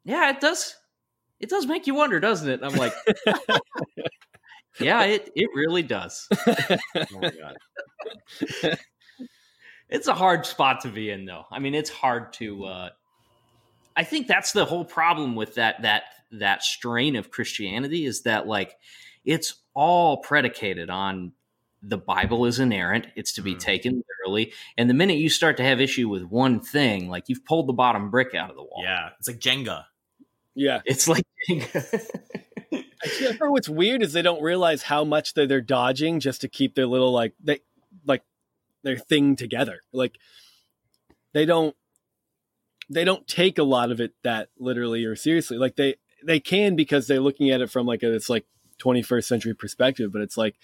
[0.05, 0.75] yeah, it does.
[1.39, 2.61] It does make you wonder, doesn't it?
[2.61, 2.93] And I'm like,
[4.81, 6.27] yeah, it it really does.
[6.33, 7.57] Oh god.
[9.89, 11.45] it's a hard spot to be in, though.
[11.53, 12.65] I mean, it's hard to.
[12.65, 12.89] Uh,
[13.95, 18.49] I think that's the whole problem with that that that strain of Christianity is that
[18.49, 18.75] like
[19.25, 21.31] it's all predicated on
[21.87, 23.59] the Bible is inerrant; it's to be Mm.
[23.59, 24.53] taken literally.
[24.79, 27.73] And the minute you start to have issue with one thing, like you've pulled the
[27.73, 28.83] bottom brick out of the wall.
[28.83, 29.85] Yeah, it's like Jenga.
[30.55, 30.81] Yeah.
[30.85, 35.61] it's like I feel for what's weird is they don't realize how much they're, they're
[35.61, 37.61] dodging just to keep their little like they
[38.07, 38.23] like
[38.83, 39.81] their thing together.
[39.93, 40.17] Like
[41.33, 41.75] they don't
[42.89, 45.59] they don't take a lot of it that literally or seriously.
[45.59, 48.47] Like they they can because they're looking at it from like a it's like
[48.79, 50.57] 21st century perspective, but it's like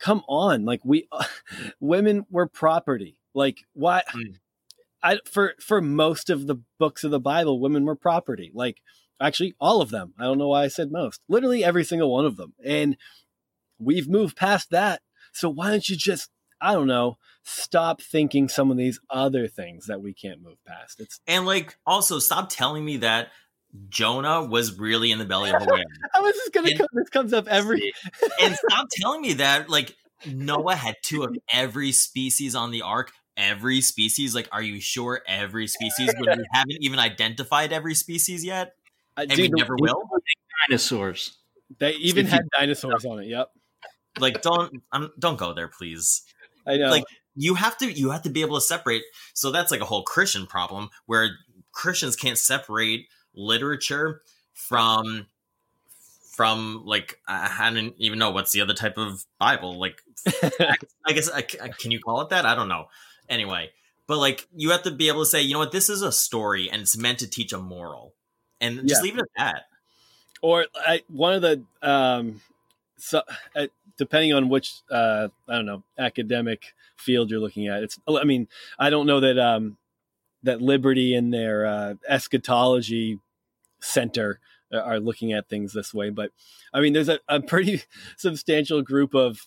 [0.00, 1.08] come on, like we
[1.80, 3.16] women were property.
[3.34, 4.34] Like why Mm.
[5.02, 8.50] I for for most of the books of the Bible, women were property.
[8.52, 8.82] Like
[9.20, 10.12] actually all of them.
[10.18, 11.20] I don't know why I said most.
[11.28, 12.54] Literally every single one of them.
[12.64, 12.96] And
[13.78, 15.00] we've moved past that.
[15.32, 16.28] So why don't you just
[16.60, 21.00] I don't know, stop thinking some of these other things that we can't move past.
[21.00, 23.28] It's And like, also stop telling me that
[23.88, 26.88] Jonah was really in the belly of a whale, I was just gonna And- come
[26.92, 27.92] this comes up every
[28.42, 29.96] and stop telling me that like
[30.26, 33.12] Noah had two of every species on the ark.
[33.36, 36.12] Every species, like, are you sure every species?
[36.18, 38.74] When we haven't even identified every species yet,
[39.16, 40.02] I, and we dude, never will.
[40.68, 41.38] dinosaurs.
[41.78, 43.28] they even had dinosaurs on it.
[43.28, 43.50] Yep.
[44.18, 46.22] Like, don't, um, don't go there, please.
[46.66, 46.90] I know.
[46.90, 47.04] Like,
[47.34, 49.04] you have to, you have to be able to separate.
[49.32, 51.30] So that's like a whole Christian problem where
[51.72, 54.22] Christians can't separate literature
[54.54, 55.26] from
[56.36, 60.00] from like I don't even know what's the other type of Bible like
[61.06, 62.46] I guess I, I- can you call it that?
[62.46, 62.86] I don't know.
[63.28, 63.70] Anyway
[64.06, 65.70] but like you have to be able to say you know what?
[65.72, 68.14] This is a story and it's meant to teach a moral.
[68.60, 69.10] And just Yeah.
[69.10, 69.62] leave it at that.
[70.42, 72.40] Or I, one of the um
[72.98, 73.22] so
[73.54, 73.66] uh,
[73.96, 78.46] depending on which uh i don't know academic field you're looking at it's i mean
[78.78, 79.76] i don't know that um
[80.42, 83.18] that liberty and their uh, eschatology
[83.80, 84.40] center
[84.72, 86.10] are looking at things this way.
[86.10, 86.30] But
[86.72, 87.82] i mean there's a, a pretty
[88.16, 89.46] substantial group of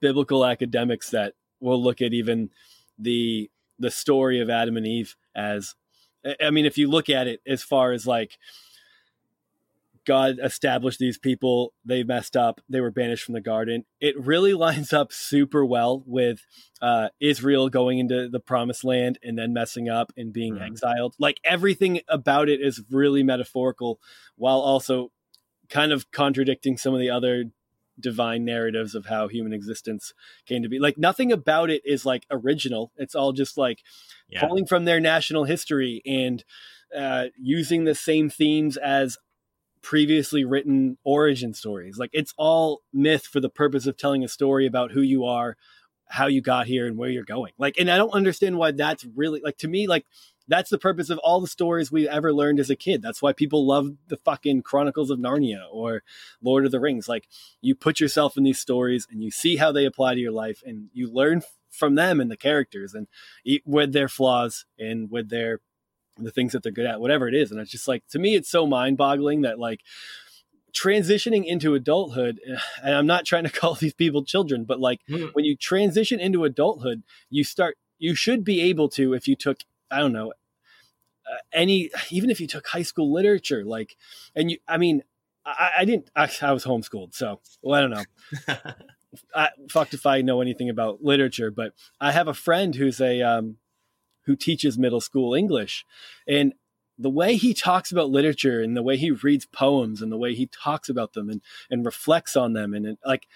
[0.00, 2.50] biblical academics that will look at even
[2.98, 5.74] the the story of adam and eve as
[6.40, 8.38] i mean if you look at it as far as like
[10.04, 11.72] God established these people.
[11.84, 12.60] They messed up.
[12.68, 13.84] They were banished from the garden.
[14.00, 16.44] It really lines up super well with
[16.80, 20.66] uh, Israel going into the promised land and then messing up and being Mhm.
[20.66, 21.14] exiled.
[21.18, 24.00] Like everything about it is really metaphorical
[24.36, 25.12] while also
[25.68, 27.44] kind of contradicting some of the other
[28.00, 30.12] divine narratives of how human existence
[30.46, 30.78] came to be.
[30.78, 32.90] Like nothing about it is like original.
[32.96, 33.80] It's all just like
[34.28, 36.42] yeah pulling from their national history and
[36.96, 39.16] uh, using the same themes as
[39.82, 41.98] previously written origin stories.
[41.98, 45.56] Like it's all myth for the purpose of telling a story about who you are,
[46.08, 47.52] how you got here, and where you're going.
[47.58, 50.06] Like, and I don't understand why that's really like to me like.
[50.48, 53.00] That's the purpose of all the stories we ever learned as a kid.
[53.00, 56.02] That's why people love the fucking Chronicles of Narnia or
[56.42, 57.08] Lord of the Rings.
[57.08, 57.28] Like,
[57.60, 60.60] you put yourself in these stories and you see how they apply to your life
[60.66, 63.06] and you learn from them and the characters and
[63.64, 65.60] with their flaws and with their
[66.18, 68.34] the things that they're good at whatever it is and it's just like to me
[68.34, 69.80] it's so mind-boggling that like
[70.72, 72.40] transitioning into adulthood
[72.82, 75.30] and i'm not trying to call these people children but like Mhm.
[75.34, 79.58] when you transition into adulthood you start you should be able to if you took
[79.90, 80.32] i don't know
[81.30, 83.96] uh, any even if you took high school literature like
[84.34, 85.02] and you i mean
[85.44, 88.54] i, I didn't I, I was homeschooled so well, i don't know
[89.34, 93.20] I, fucked if I know anything about literature, but I have a friend who's a
[93.20, 93.58] um,
[94.26, 95.84] who teaches middle school English,
[96.26, 96.54] and
[96.98, 100.34] the way he talks about literature and the way he reads poems and the way
[100.34, 103.26] he talks about them and and reflects on them and, and like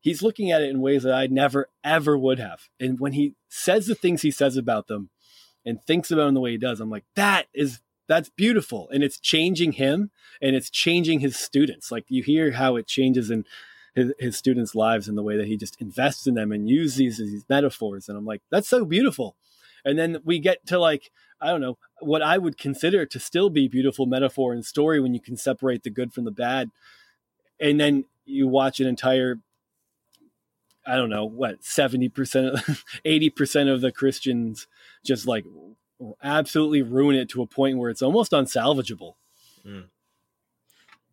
[0.00, 2.68] he's looking at it in ways that I never ever would have.
[2.78, 5.10] And when he says the things he says about them
[5.64, 9.02] and thinks about them the way he does, I'm like that is that's beautiful and
[9.02, 11.90] it's changing him and it's changing his students.
[11.90, 13.44] Like you hear how it changes in
[13.96, 16.96] his, his students' lives and the way that he just invests in them and uses
[16.96, 18.08] these, these metaphors.
[18.08, 19.36] And I'm like, that's so beautiful.
[19.86, 23.48] And then we get to like, I don't know, what I would consider to still
[23.48, 26.70] be beautiful metaphor and story when you can separate the good from the bad.
[27.60, 29.38] And then you watch an entire,
[30.84, 32.10] I don't know, what, 70%,
[33.06, 34.66] 80% of the Christians
[35.04, 35.44] just like
[36.20, 39.14] absolutely ruin it to a point where it's almost unsalvageable.
[39.62, 39.82] Hmm.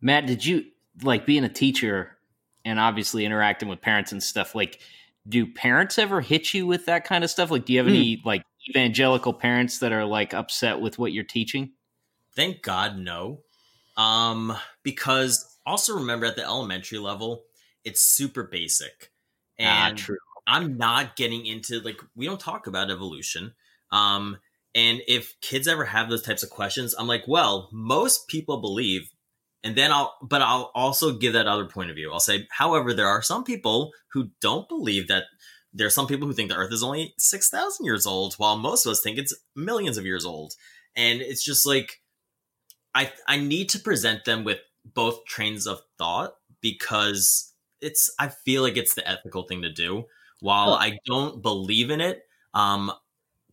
[0.00, 0.64] Matt, did you
[1.02, 2.16] like being a teacher
[2.64, 4.54] and obviously interacting with parents and stuff?
[4.54, 4.80] Like,
[5.28, 7.52] do parents ever hit you with that kind of stuff?
[7.52, 7.94] Like, do you have hmm.
[7.94, 11.72] any like evangelical parents that are like upset with what you're teaching?
[12.34, 13.40] Thank God, no.
[13.96, 17.44] Um, because also remember at the elementary level,
[17.84, 19.12] it's super basic.
[19.60, 20.16] Ah, And true.
[20.46, 23.54] I'm not getting into like we don't talk about evolution.
[23.92, 24.38] Um,
[24.74, 29.08] and if kids ever have those types of questions, I'm like, well, most people believe,
[29.62, 32.12] and then I'll, but I'll also give that other point of view.
[32.12, 35.24] I'll say, however, there are some people who don't believe that.
[35.74, 38.56] There are some people who think the Earth is only six thousand years old, while
[38.56, 40.54] most of us think it's millions of years old.
[40.96, 42.00] And it's just like,
[42.94, 48.62] I I need to present them with both trains of thought because it's I feel
[48.62, 50.04] like it's the ethical thing to do.
[50.40, 50.74] While.
[50.74, 52.22] I don't believe in it,
[52.52, 52.92] um,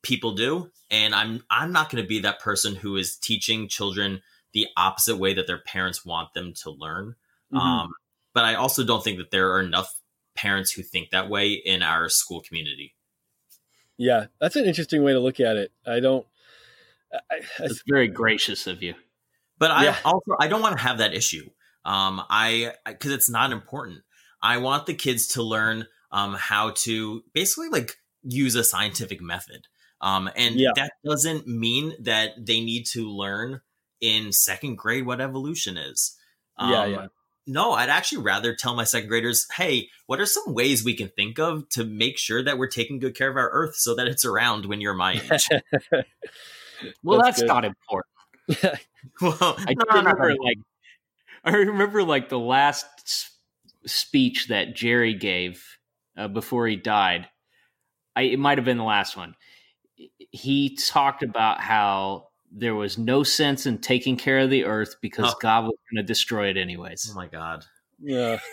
[0.02, 4.22] people do, and I'm I'm not going to be that person who is teaching children
[4.54, 7.16] the opposite way that their parents want them to learn.
[7.54, 7.60] Mhm.
[7.60, 7.94] Um,
[8.34, 10.01] but I also don't think that there are enough
[10.42, 12.96] parents who think that way in our school community.
[13.98, 15.72] yeah, that's an interesting way to look at it.
[15.86, 16.26] I don't.
[17.14, 18.96] I, I, It's very gracious of you.
[19.60, 21.50] But I also I don't want to have that issue.
[21.86, 24.00] Um, I because it's not important.
[24.42, 29.68] I want the kids to learn um, how to basically like use a scientific method.
[30.02, 30.72] Um, and Yeah.
[30.76, 33.62] that doesn't mean that they need to learn
[34.00, 36.18] in second grade what evolution is.
[36.60, 37.08] Yeah, Um, yeah.
[37.48, 41.10] No, I'd actually rather tell my second graders, hey, what are some ways we can
[41.10, 44.08] think of to make sure that we're taking good care of our earth so that
[44.08, 45.48] it's around when you're my age?
[47.04, 48.12] Well, That's that's, not important.
[49.22, 50.58] well, I no, do no, no, remember like
[51.44, 53.32] I remember like the last
[53.86, 55.64] speech that Jerry gave
[56.18, 57.28] uh, before he died.
[58.16, 59.36] I it might have been the last one.
[60.32, 65.32] He talked about how there was no sense in taking care of the earth because
[65.34, 65.38] Oh.
[65.42, 67.10] God was going to destroy it anyways.
[67.12, 67.66] Oh my god.
[68.02, 68.40] yeah.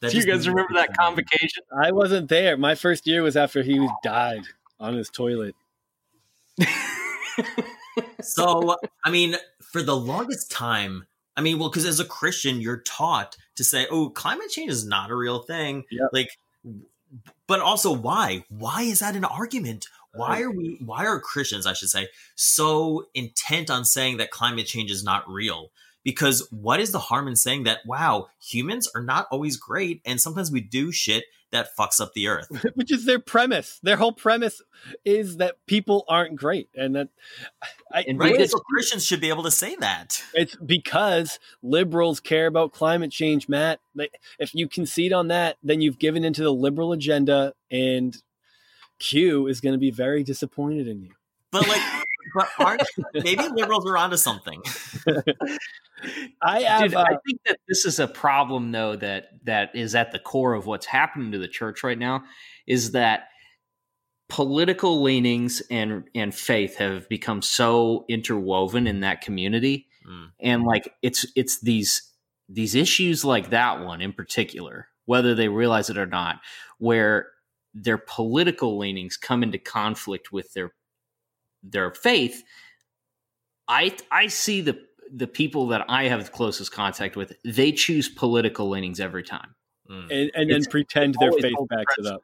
[0.00, 1.64] That Do you guys remember that convocation?
[1.82, 2.56] I wasn't there.
[2.56, 4.42] My first year was after he was died
[4.78, 5.56] on his toilet.
[8.22, 9.34] So, I mean,
[9.72, 13.86] for the longest time, I mean, well, because as a Christian, you're taught to say,
[13.90, 16.10] "Oh, climate change is not a real thing." Yep.
[16.12, 16.28] Like,
[17.46, 18.44] but also, why?
[18.50, 19.86] Why is that an argument?
[20.14, 20.78] Why are we?
[20.84, 25.28] Why are Christians, I should say, so intent on saying that climate change is not
[25.28, 25.70] real?
[26.04, 27.80] Because what is the harm in saying that?
[27.84, 32.28] Wow, humans are not always great, and sometimes we do shit that fucks up the
[32.28, 32.48] earth.
[32.74, 33.78] which is their premise.
[33.82, 34.62] Their whole premise
[35.04, 37.08] is that people aren't great, and that
[37.92, 38.48] I, And Right?
[38.50, 40.22] So Christians should be able to say that.
[40.34, 43.80] it's because liberals care about climate change, Matt.
[44.38, 48.16] If you concede on that, then you've given into the liberal agenda, and
[48.98, 51.12] Q is going to be very disappointed in you.
[51.50, 51.80] But like,
[52.34, 52.82] but aren't
[53.14, 54.60] maybe liberals are onto something?
[56.42, 56.82] I have.
[56.82, 60.18] Dude, uh, I think that this is a problem though that that is at the
[60.18, 62.24] core of what's happening to the church right now
[62.66, 63.28] is that
[64.28, 70.30] political leanings and and faith have become so interwoven in that community Mm.
[70.40, 72.14] and like it's it's these
[72.48, 76.40] these issues like that one in particular whether they realize it or not
[76.78, 77.28] where
[77.74, 80.72] their political leanings come into conflict with their
[81.62, 82.42] their faith
[83.68, 84.80] i i see the
[85.12, 89.54] the people that i have the closest contact with they choose political leanings every time
[89.90, 90.10] Mm.
[90.10, 92.20] and, and then pretend their faith backs it up.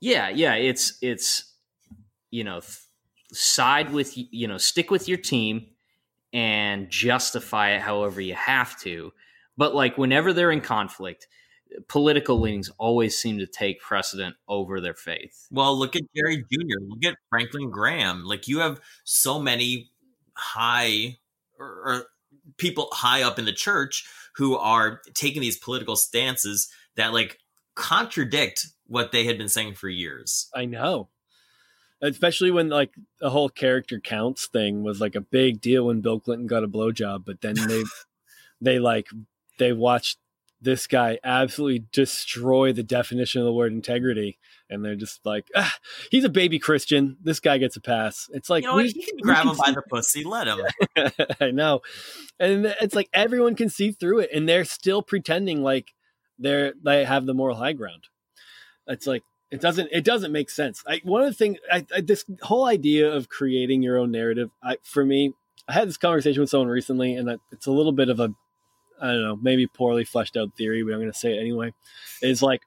[0.00, 1.52] yeah yeah it's it's
[2.30, 2.62] you know
[3.30, 5.66] side with you know stick with your team
[6.32, 9.12] and justify it however you have to
[9.58, 11.26] but like whenever they're in conflict
[11.88, 16.80] political leanings always seem to take precedent over their faith Well, look at Jerry Jr.
[16.86, 18.24] Look at Franklin Graham.
[18.24, 19.90] Like you have so many
[20.34, 21.18] high
[21.58, 22.06] or, or
[22.56, 24.04] people high up in the church
[24.36, 27.38] who are taking these political stances that like
[27.74, 30.48] contradict what they had been saying for years.
[30.54, 31.08] I know.
[32.02, 32.90] Especially when like
[33.20, 36.68] the whole character counts thing was like a big deal when Bill Clinton got a
[36.68, 37.84] blowjob, but then they
[38.60, 39.08] they like
[39.58, 40.18] they watched
[40.60, 44.38] this guy absolutely destroy the definition of the word integrity,
[44.70, 45.74] and they're just like, ah,
[46.10, 47.16] he's a baby Christian.
[47.22, 48.28] This guy gets a pass.
[48.32, 48.88] It's like you know we?
[48.88, 50.60] You can grab can him by the pussy, let him.
[51.40, 51.80] I know,
[52.40, 55.92] and it's like everyone can see through it, and they're still pretending like
[56.38, 58.04] they're they have the moral high ground.
[58.86, 60.82] It's like it doesn't it doesn't make sense.
[60.86, 64.50] I, one of the things I, I, this whole idea of creating your own narrative,
[64.62, 65.34] I, for me,
[65.68, 68.34] I had this conversation with someone recently, and it's a little bit of a
[69.00, 71.72] I don't know, maybe poorly fleshed out theory, but I'm going to say it anyway.
[72.22, 72.62] Is like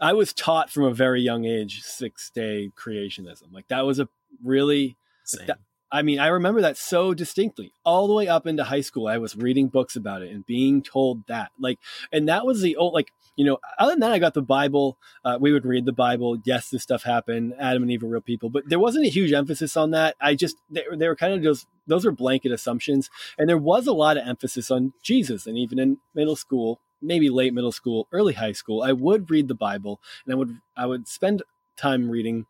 [0.00, 3.52] I was taught from a very young age six day creationism.
[3.52, 4.08] Like that was a
[4.42, 5.46] really Same.
[5.46, 5.58] that-
[5.90, 7.72] I mean, I remember that so distinctly.
[7.84, 10.82] All the way up into high school, I was reading books about it and being
[10.82, 11.50] told that.
[11.58, 11.78] Like,
[12.12, 14.98] and that was the old, like, you know, other than that, I got the Bible.
[15.24, 16.36] Uh, we would read the Bible.
[16.44, 17.54] Yes, this stuff happened.
[17.58, 20.16] Adam and Eve are real people, but there wasn't a huge emphasis on that.
[20.20, 23.08] I just, they, they were kind of just, those are blanket assumptions.
[23.38, 25.46] And there was a lot of emphasis on Jesus.
[25.46, 29.48] And even in middle school, maybe late middle school, early high school, I would read
[29.48, 31.42] the Bible and I would, I would spend
[31.76, 32.46] time reading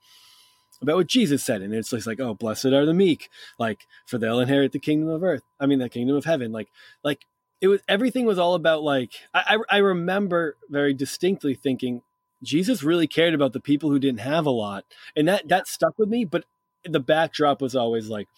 [0.80, 1.62] about what Jesus said.
[1.62, 5.08] And it's just like, oh, blessed are the meek, like, for they'll inherit the kingdom
[5.08, 5.42] of earth.
[5.58, 6.52] I mean, the kingdom of heaven.
[6.52, 6.68] Like,
[7.02, 7.24] like
[7.60, 12.02] it was everything was all about like I, I remember very distinctly thinking
[12.42, 14.84] Jesus really cared about the people who didn't have a lot.
[15.16, 16.24] And that that stuck with me.
[16.24, 16.44] But
[16.84, 18.28] the backdrop was always like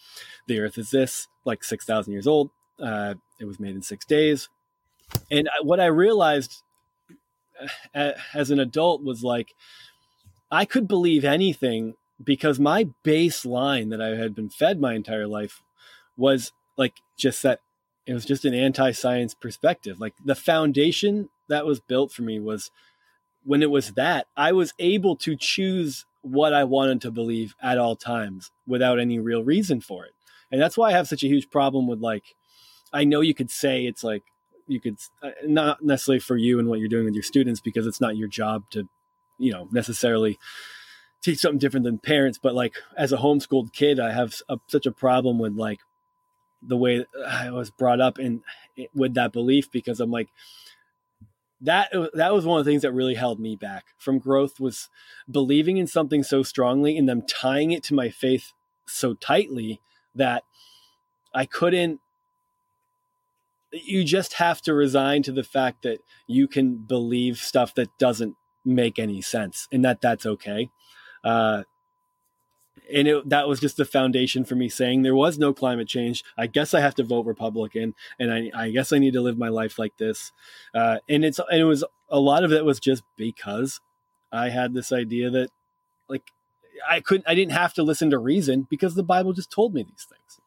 [0.47, 2.49] the earth is this, like six thousand years old.
[2.79, 4.49] Uh, it was made in six days.
[5.29, 6.63] And what I realized
[7.93, 9.53] uh, as an adult was like
[10.49, 15.61] I could believe anything because my baseline that I had been fed my entire life
[16.17, 17.61] was like just that
[18.05, 19.99] it was just an anti-science perspective.
[19.99, 22.71] Like the foundation that was built for me was
[23.43, 27.77] when it was that I was able to choose what I wanted to believe at
[27.77, 30.11] all times without any real reason for it.
[30.51, 32.35] And that's why I have such a huge problem with like
[32.93, 34.23] I know you could say it's like
[34.67, 37.87] you could uh, not necessarily for you and what you're doing with your students because
[37.87, 38.87] it's not your job to
[39.37, 40.37] you know necessarily
[41.21, 44.85] teach something different than parents but like as a homeschooled kid i have a, such
[44.85, 45.79] a problem with like
[46.61, 48.41] the way i was brought up in
[48.77, 50.29] eh, with that belief because i'm like
[51.61, 54.59] that uh, that was one of the things that really held me back from growth
[54.59, 54.89] was
[55.29, 58.53] believing in something so strongly and them tying it to my faith
[58.87, 59.79] so tightly
[60.15, 60.43] that
[61.33, 61.99] i couldn't
[63.71, 68.35] you just have to resign to the fact that you can believe stuff that doesn't
[68.65, 70.69] make any sense and that that's okay
[71.23, 71.63] uh,
[72.93, 76.23] and it, that was just the foundation for me saying there was no climate change.
[76.37, 79.37] I guess I have to vote Republican, and I, I guess I need to live
[79.37, 80.31] my life like this.
[80.73, 83.79] Uh, and it's and it was a lot of it was just because
[84.31, 85.49] I had this idea that
[86.09, 86.23] like
[86.89, 89.83] I couldn't I didn't have to listen to reason because the Bible just told me
[89.83, 90.41] these things.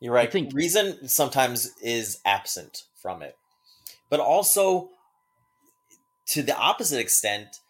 [0.00, 0.28] You're right.
[0.28, 3.36] I think reason sometimes is absent from it,
[4.10, 4.90] but also
[6.26, 7.60] to the opposite extent,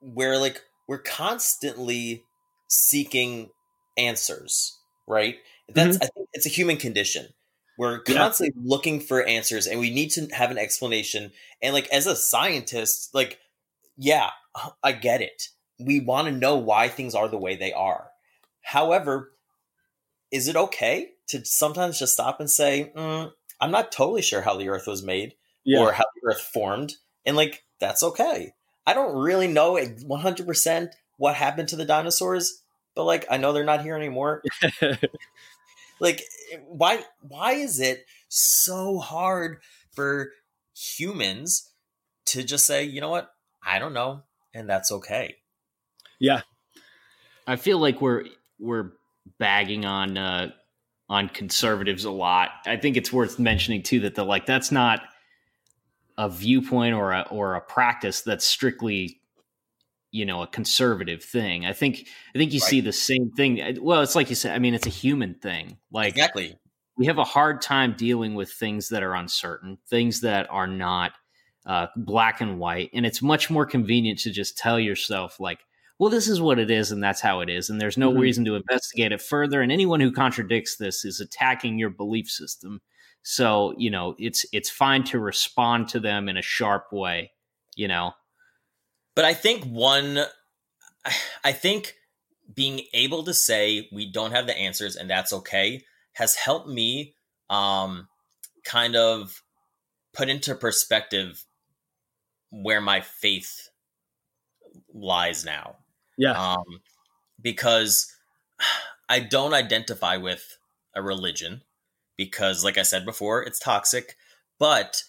[0.00, 2.24] where like we're constantly
[2.68, 3.50] seeking
[3.96, 5.36] answers, right?
[5.68, 6.04] That's mm-hmm.
[6.04, 7.28] I think it's a human condition.
[7.78, 8.70] We're constantly yeah.
[8.70, 11.32] looking for answers and we need to have an explanation.
[11.62, 13.38] And like as a scientist, like
[13.96, 14.30] yeah,
[14.82, 15.48] I get it.
[15.78, 18.08] We want to know why things are the way they are.
[18.62, 19.32] However,
[20.30, 23.30] is it okay to sometimes just stop and say, mm,
[23.60, 25.80] I'm not totally sure how the earth was made yeah.
[25.80, 26.94] or how the earth formed?
[27.24, 28.52] And like, that's okay.
[28.86, 32.62] I don't really know 100% what happened to the dinosaurs,
[32.94, 34.42] but like I know they're not here anymore.
[36.00, 36.22] like
[36.66, 39.58] why why is it so hard
[39.94, 40.32] for
[40.74, 41.70] humans
[42.26, 43.30] to just say, "You know what?
[43.64, 44.22] I don't know."
[44.54, 45.36] And that's okay.
[46.18, 46.42] Yeah.
[47.46, 48.24] I feel like we're
[48.58, 48.92] we're
[49.38, 50.50] bagging on uh
[51.08, 52.50] on conservatives a lot.
[52.66, 55.02] I think it's worth mentioning too that the like that's not
[56.18, 59.20] a viewpoint or a or a practice that's strictly
[60.10, 61.66] you know a conservative thing.
[61.66, 62.68] I think i think you right.
[62.68, 63.78] see the same thing.
[63.80, 65.78] Well it's like you said i mean it's a human thing.
[65.90, 66.58] Like exactly.
[66.96, 71.12] we have a hard time dealing with things that are uncertain things that are not
[71.64, 72.90] uh, black and white.
[72.92, 75.60] And it's much more convenient to just tell yourself like
[75.98, 78.20] well this is what it is and that's how it is and there's no mm-hmm.
[78.20, 79.62] reason to investigate it further.
[79.62, 82.80] And anyone who contradicts this is attacking your belief system
[83.22, 87.32] so, you know, it's it's fine to respond to them in a sharp way,
[87.76, 88.12] you know.
[89.14, 90.18] But I think one
[91.44, 91.94] I think
[92.54, 97.14] being able to say we don't have the answers and that's okay has helped me
[97.48, 98.08] um
[98.64, 99.42] kind of
[100.12, 101.44] put into perspective
[102.50, 103.70] where my faith
[104.92, 105.76] lies now.
[106.18, 106.32] Yeah.
[106.32, 106.80] Um
[107.40, 108.12] because
[109.08, 110.58] I don't identify with
[110.94, 111.62] a religion
[112.16, 114.16] because, like I said before, it's toxic.
[114.58, 115.04] But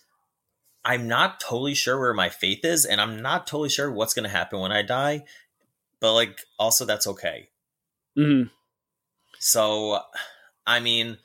[0.86, 4.24] I'm not totally sure where my faith is, and I'm not totally sure what's going
[4.24, 5.24] to happen when I die.
[6.00, 7.50] But like, also that's okay.
[8.18, 8.50] Mm-hmm.
[9.40, 10.00] So,
[10.66, 11.18] I mean,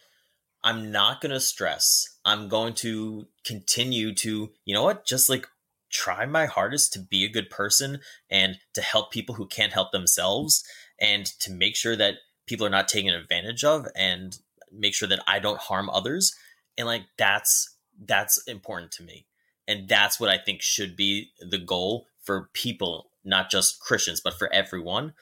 [0.62, 2.18] I'm not going to stress.
[2.24, 5.47] I'm going to continue to, you know what, just like
[5.91, 8.01] try my hardest to be a good person
[8.31, 10.64] and to help people who can't help themselves
[11.01, 12.16] and to make sure that
[12.47, 14.39] people are not taken advantage of and
[14.72, 16.34] make sure that I don't harm others.
[16.76, 19.26] And like that's that's important to me.
[19.66, 24.34] And that's what I think should be the goal for people, not just Christians, but
[24.38, 25.14] for everyone.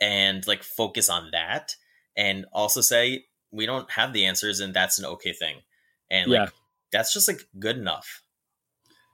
[0.00, 1.74] And like focus on that
[2.16, 5.62] and also say we don't have the answers and that's an okay thing
[6.10, 6.48] and like Yeah.
[6.92, 8.22] that's just like good enough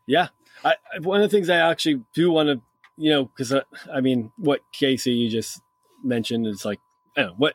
[0.06, 0.28] Yeah,
[0.64, 2.60] I, one of the things I actually do want to,
[2.98, 3.62] you know, because I, uh,
[3.92, 5.60] I mean, what Casey you just
[6.02, 6.78] mentioned is like,
[7.16, 7.54] I don't know what.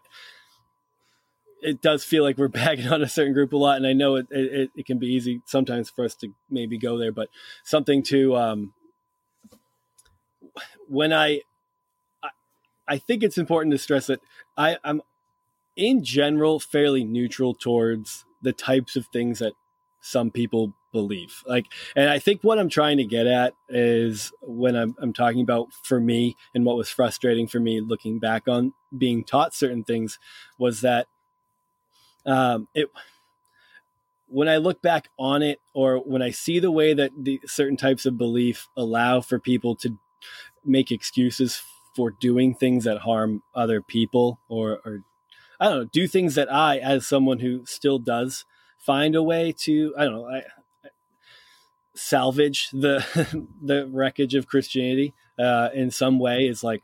[1.61, 4.15] It does feel like we're bagging on a certain group a lot, and I know
[4.15, 7.29] it, it, it can be easy sometimes for us to maybe go there, but
[7.63, 8.73] something to um,
[10.87, 11.41] when I,
[12.23, 12.29] I,
[12.87, 14.21] I think it's important to stress that
[14.57, 15.01] I, I'm
[15.75, 19.53] in general fairly neutral towards the types of things that
[20.01, 21.43] some people believe.
[21.45, 25.41] Like, and I think what I'm trying to get at is when I'm, I'm talking
[25.41, 29.83] about for me and what was frustrating for me looking back on being taught certain
[29.83, 30.17] things
[30.57, 31.07] was that
[32.29, 32.87] um, it
[34.27, 37.77] when I look back on it or when I see the way that the certain
[37.77, 39.97] types of belief allow for people to
[40.63, 41.61] make excuses
[41.95, 45.03] for doing things that harm other people or, or
[45.59, 48.45] I don't know, do things that I, as someone who still does,
[48.77, 50.43] find a way to I don't know, I,
[51.95, 53.03] salvage the
[53.61, 56.83] the wreckage of Christianity uh, in some way is like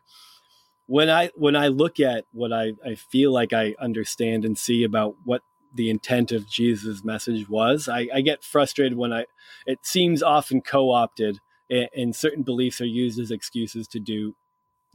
[0.87, 4.83] when I when I look at what I, I feel like I understand and see
[4.83, 5.41] about what
[5.73, 9.25] the intent of Jesus' message was, I, I get frustrated when I
[9.65, 14.35] it seems often co-opted and, and certain beliefs are used as excuses to do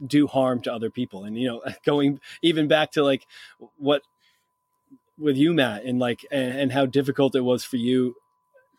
[0.05, 1.23] do harm to other people.
[1.23, 3.27] And you know, going even back to like
[3.77, 4.03] what
[5.17, 8.15] with you, Matt, and like and, and how difficult it was for you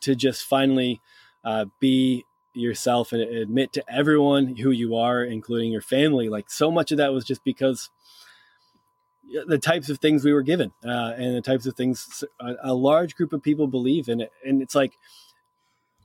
[0.01, 1.01] to just finally
[1.45, 6.29] uh, be yourself and admit to everyone who you are, including your family.
[6.29, 7.91] Like so much of that was just because
[9.47, 12.75] the types of things we were given uh, and the types of things a, a
[12.75, 14.27] large group of people believe in.
[14.45, 14.93] And it's like,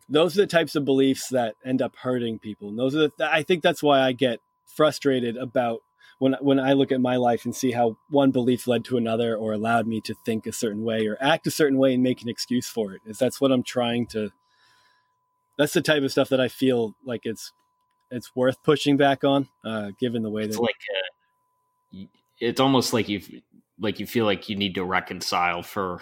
[0.10, 2.70] those are the types of beliefs that end up hurting people.
[2.70, 5.82] And those are the, I think that's why I get frustrated about
[6.20, 9.36] when when I look at my life and see how one belief led to another
[9.36, 12.22] or allowed me to think a certain way or act a certain way and make
[12.22, 13.02] an excuse for it.
[13.06, 14.32] Is that's what I'm trying to
[15.58, 17.52] that's the type of stuff that I feel like it's
[18.10, 20.76] it's worth pushing back on, uh, given the way It's that like
[21.94, 22.06] uh,
[22.40, 23.22] it's almost like you
[23.80, 26.02] like you feel like you need to reconcile for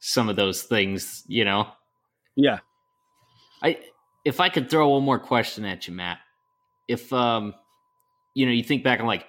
[0.00, 1.68] some of those things, you know.
[2.36, 2.60] yeah
[3.62, 3.78] I
[4.24, 6.18] if I could throw one more question at you, Matt.
[6.86, 7.54] If um
[8.34, 9.26] you know, you think back on like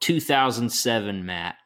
[0.00, 1.56] 2007, Matt,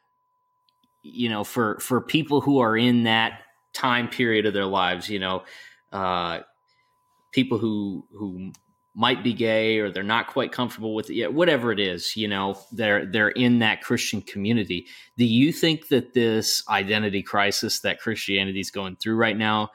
[1.02, 3.40] you know, for for people who are in that
[3.72, 5.44] time period of their lives, you know,
[5.92, 6.40] uh
[7.32, 8.52] people who who
[8.94, 12.26] might be gay or they're not quite comfortable with it yet, whatever it is, you
[12.26, 14.86] know, they're they're in that Christian community.
[15.16, 19.70] Do you think that this identity crisis that Christianity is going through right now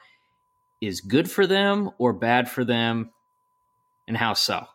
[0.80, 3.10] is good for them or bad for them,
[4.06, 4.66] and how so?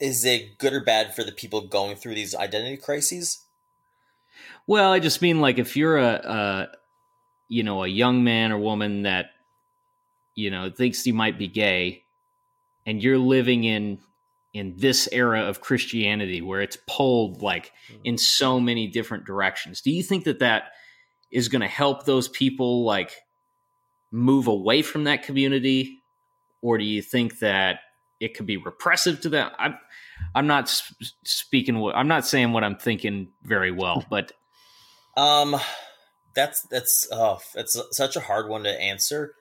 [0.00, 3.44] is it good or bad for the people going through these identity crises
[4.66, 6.68] Well, I just mean like if you're a, a
[7.48, 9.30] you know a young man or woman that
[10.34, 12.04] you know thinks you might be gay,
[12.86, 13.98] and you're living in
[14.54, 17.72] in this era of Christianity where it's pulled like
[18.04, 19.80] in so many different directions.
[19.82, 20.72] Do you think that that
[21.30, 23.12] is going to help those people like
[24.10, 26.02] move away from that community,
[26.62, 27.80] or do you think that
[28.20, 29.50] it could be repressive to them?
[29.58, 29.78] I'm
[30.34, 31.78] I'm not sp- speaking.
[31.78, 34.32] What, I'm not saying what I'm thinking very well, but
[35.16, 35.56] Um,
[36.38, 39.34] that's that's oh, that's such a hard one to answer,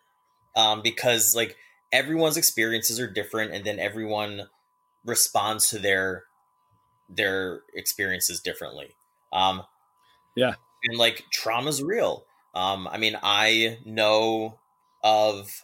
[0.56, 1.56] um, because like
[1.92, 4.48] everyone's experiences are different, and then everyone
[5.06, 6.24] responds to their
[7.08, 8.96] their experiences differently.
[9.32, 9.62] Um,
[10.36, 10.56] Yeah.
[10.86, 12.26] and like trauma's real.
[12.56, 14.58] Um, I mean, I know
[15.04, 15.64] of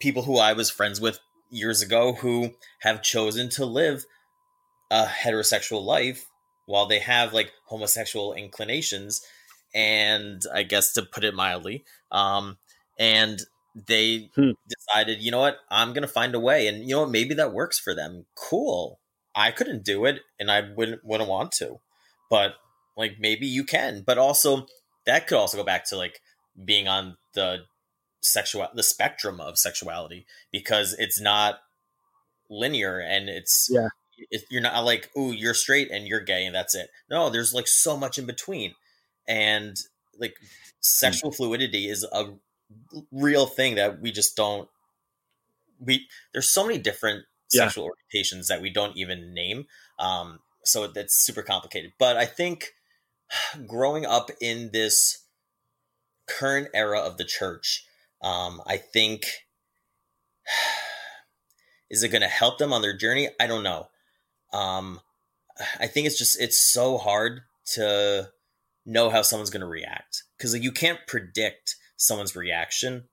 [0.00, 1.20] people who I was friends with
[1.50, 4.06] years ago who have chosen to live
[4.90, 6.26] a heterosexual life
[6.66, 9.24] while they have like homosexual inclinations
[9.74, 12.58] and i guess to put it mildly um
[12.98, 13.42] and
[13.88, 14.52] they Hmm.
[14.68, 15.58] decided you know what?
[15.68, 16.68] I'm gonna find a way.
[16.68, 17.10] And you know what?
[17.10, 18.26] Maybe that works for them.
[18.36, 19.00] Cool.
[19.34, 21.80] I couldn't do it and i wouldn't wouldn't want to.
[22.30, 22.54] But
[22.96, 24.02] like maybe you can.
[24.06, 24.68] But also
[25.06, 26.20] that could also go back to like
[26.64, 27.64] being on the
[28.20, 31.58] sexual the spectrum of sexuality because it's not
[32.48, 33.88] linear and it's Yeah.
[34.30, 36.90] it, you're not like oh you're straight and you're gay and that's it.
[37.10, 38.74] No there's like so much in between
[39.28, 39.76] and
[40.18, 40.36] like
[40.80, 42.34] sexual fluidity is a
[43.10, 44.68] real thing that we just don't
[45.80, 47.64] we there's so many different Yeah.
[47.66, 49.66] sexual orientations that we don't even name
[49.98, 51.92] um so that's super complicated.
[51.98, 52.74] But i think
[53.66, 55.24] growing up in this
[56.26, 57.86] current era of the church
[58.22, 59.26] um i think
[61.90, 63.28] is it going to help them on their journey?
[63.40, 63.88] I don't know.
[64.52, 65.00] Um
[65.78, 67.42] I think it's just it's so hard
[67.74, 68.30] to
[68.86, 73.04] know how someone's going to react because like, you can't predict someone's reaction.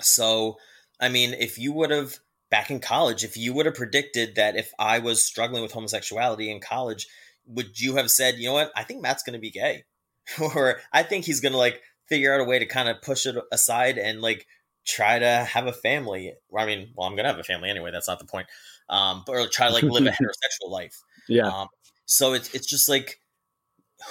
[0.00, 0.56] So,
[1.00, 2.18] I mean, if you would have
[2.50, 6.50] back in college, if you would have predicted that if I was struggling with homosexuality
[6.50, 7.06] in college,
[7.46, 9.84] would you have said, you know what, I think Matt's going to be gay,
[10.40, 13.26] or I think he's going to like figure out a way to kind of push
[13.26, 14.46] it aside and like
[14.86, 16.34] try to have a family.
[16.56, 17.90] I mean, well, I'm going to have a family anyway.
[17.92, 18.46] That's not the point.
[18.88, 21.02] Um, but or try to like live a heterosexual life.
[21.28, 21.48] Yeah.
[21.48, 21.68] Um,
[22.04, 23.20] so it's it's just like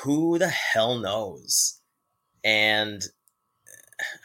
[0.03, 1.80] who the hell knows?
[2.44, 3.02] And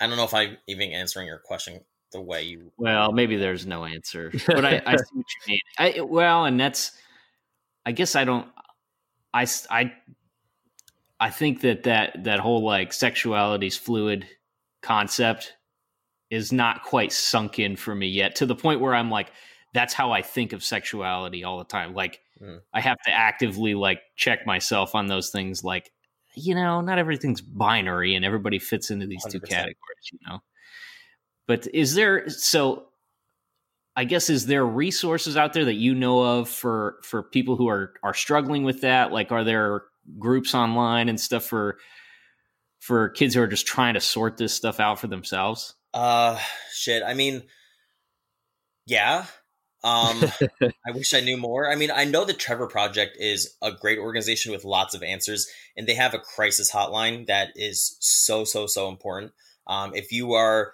[0.00, 1.80] I don't know if I'm even answering your question
[2.12, 2.72] the way you.
[2.76, 5.60] Well, maybe there's no answer, but I, I see what you mean.
[5.78, 6.92] I well, and that's.
[7.86, 8.46] I guess I don't.
[9.32, 9.92] I I.
[11.18, 14.26] I think that that that whole like sexuality's fluid
[14.82, 15.54] concept
[16.30, 19.32] is not quite sunk in for me yet to the point where I'm like,
[19.72, 21.94] that's how I think of sexuality all the time.
[21.94, 22.60] Like mm.
[22.72, 25.62] I have to actively like check myself on those things.
[25.62, 25.90] Like,
[26.34, 29.30] you know, not everything's binary and everybody fits into these 100%.
[29.32, 30.40] two categories, you know?
[31.46, 32.86] But is there, so
[33.96, 37.68] I guess, is there resources out there that you know of for, for people who
[37.68, 39.12] are, are struggling with that?
[39.12, 39.82] Like, are there
[40.18, 41.78] groups online and stuff for,
[42.78, 45.74] for kids who are just trying to sort this stuff out for themselves?
[45.92, 46.38] Uh,
[46.72, 47.02] shit.
[47.02, 47.42] I mean,
[48.86, 49.26] yeah,
[49.82, 50.24] um,
[50.62, 51.70] I wish I knew more.
[51.70, 55.48] I mean, I know the Trevor Project is a great organization with lots of answers,
[55.76, 59.32] and they have a crisis hotline that is so so so important.
[59.66, 60.72] Um, if you are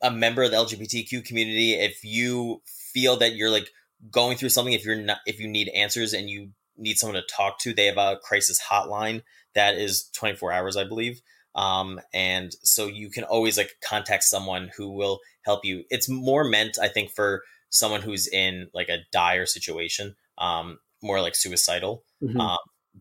[0.00, 3.70] a member of the LGBTQ community, if you feel that you're like
[4.10, 7.26] going through something, if you're not, if you need answers and you need someone to
[7.34, 9.22] talk to, they have a crisis hotline
[9.54, 11.20] that is 24 hours, I believe.
[11.54, 15.84] Um, and so you can always like contact someone who will help you.
[15.90, 21.20] It's more meant, I think, for someone who's in like a dire situation, um, more
[21.20, 22.04] like suicidal.
[22.22, 22.40] Mm-hmm.
[22.40, 22.58] Um,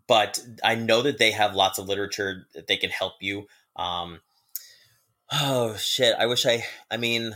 [0.08, 3.48] but I know that they have lots of literature that they can help you.
[3.76, 4.20] Um,
[5.32, 6.16] oh shit!
[6.18, 6.66] I wish I.
[6.92, 7.36] I mean,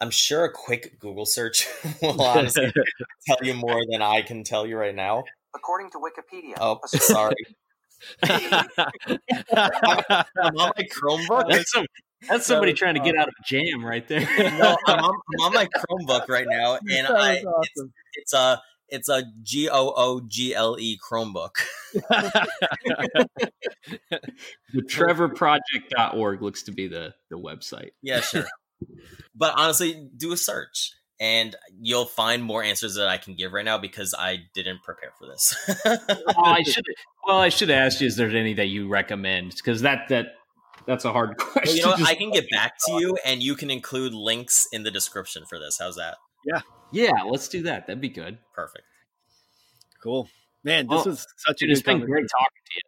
[0.00, 1.66] I'm sure a quick Google search
[2.02, 2.72] will honestly
[3.26, 5.24] tell you more than I can tell you right now.
[5.54, 6.54] According to Wikipedia.
[6.60, 7.34] Oh, sorry.
[8.22, 8.68] I'm,
[9.56, 11.48] I'm on my Chromebook.
[11.48, 11.86] That's some
[12.28, 14.20] that's somebody so, trying to get um, out of jam right there.
[14.20, 17.52] no, I'm on, I'm on, my Chromebook right now, and I awesome.
[17.62, 17.82] it's,
[18.14, 21.54] it's a it's a G O O G L E Chromebook.
[21.92, 23.28] the
[24.76, 27.90] trevorproject.org looks to be the the website.
[28.02, 28.46] Yeah, sure.
[29.34, 33.64] but honestly, do a search and you'll find more answers that I can give right
[33.64, 35.54] now because I didn't prepare for this.
[35.86, 36.84] oh, I should
[37.26, 39.54] well, I should ask you: Is there any that you recommend?
[39.56, 40.34] Because that that
[40.86, 41.62] that's a hard question.
[41.66, 42.08] Well, you know what?
[42.08, 45.58] I can get back to you, and you can include links in the description for
[45.58, 45.78] this.
[45.78, 46.16] How's that?
[46.44, 46.60] Yeah,
[46.92, 47.22] yeah.
[47.26, 47.86] Let's do that.
[47.86, 48.38] That'd be good.
[48.54, 48.84] Perfect.
[50.02, 50.28] Cool,
[50.62, 50.86] man.
[50.86, 51.66] This well, was such a.
[51.66, 52.80] It's been great talking to you.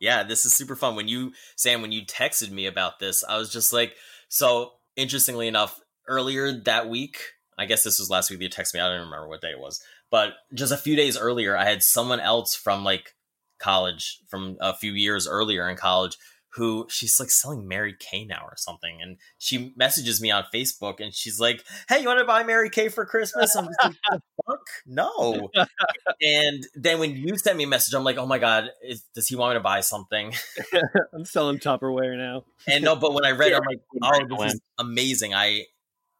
[0.00, 0.96] Yeah, this is super fun.
[0.96, 3.94] When you Sam, when you texted me about this, I was just like,
[4.28, 4.72] so.
[4.96, 5.78] Interestingly enough,
[6.08, 7.20] earlier that week,
[7.56, 8.42] I guess this was last week.
[8.42, 8.80] You texted me.
[8.80, 11.84] I don't remember what day it was, but just a few days earlier, I had
[11.84, 13.14] someone else from like
[13.60, 16.16] college, from a few years earlier in college,
[16.50, 19.00] who she's like selling Mary Kay now or something.
[19.02, 22.70] And she messages me on Facebook and she's like, Hey, you want to buy Mary
[22.70, 23.54] Kay for Christmas?
[23.54, 24.60] I'm just like, fuck?
[24.86, 25.50] No.
[26.22, 29.28] and then when you sent me a message, I'm like, Oh my God, is, does
[29.28, 30.32] he want me to buy something?
[31.12, 32.44] I'm selling Tupperware now.
[32.66, 35.34] and no, but when I read, I'm like, Oh, this is amazing.
[35.34, 35.66] I,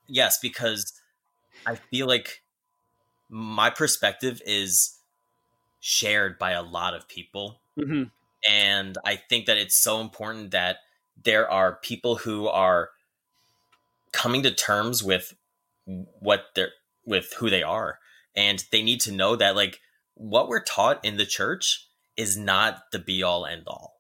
[0.07, 0.93] yes, because
[1.67, 2.43] I feel like
[3.31, 4.99] my perspective is
[5.81, 7.61] shared by a lot of people.
[7.79, 8.05] Mm-hmm.
[8.49, 10.79] And I think that it's so important that
[11.25, 12.91] there are people who are
[14.13, 15.35] coming to terms with
[15.85, 16.71] what they're
[17.05, 17.99] with who they are.
[18.37, 19.81] And they need to know that like
[20.15, 23.95] what we're taught in the church is not the be all end all.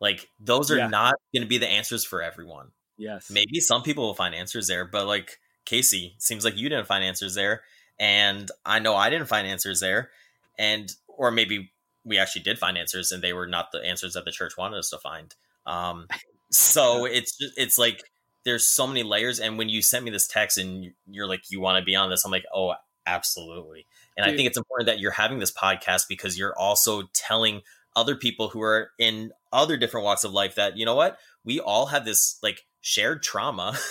[0.00, 0.86] Like those are yeah.
[0.86, 2.68] not going to be the answers for everyone.
[2.96, 3.30] Yes.
[3.30, 7.04] Maybe some people will find answers there, but like Casey, seems like you didn't find
[7.04, 7.62] answers there
[7.98, 10.10] and I know I didn't find answers there
[10.58, 11.71] and or maybe
[12.04, 14.78] we actually did find answers and they were not the answers that the church wanted
[14.78, 15.34] us to find.
[15.66, 16.06] Um,
[16.50, 18.02] so it's just it's like
[18.44, 21.60] there's so many layers and when you sent me this text and you're like you
[21.60, 22.24] want to be on this?
[22.24, 22.74] I'm like oh
[23.06, 23.86] absolutely.
[24.16, 24.34] And Dude.
[24.34, 27.62] i think it's important that you're having this podcast because you're also telling
[27.94, 31.18] other people who are in other different walks of life that you know what?
[31.44, 33.78] We all have this like shared trauma.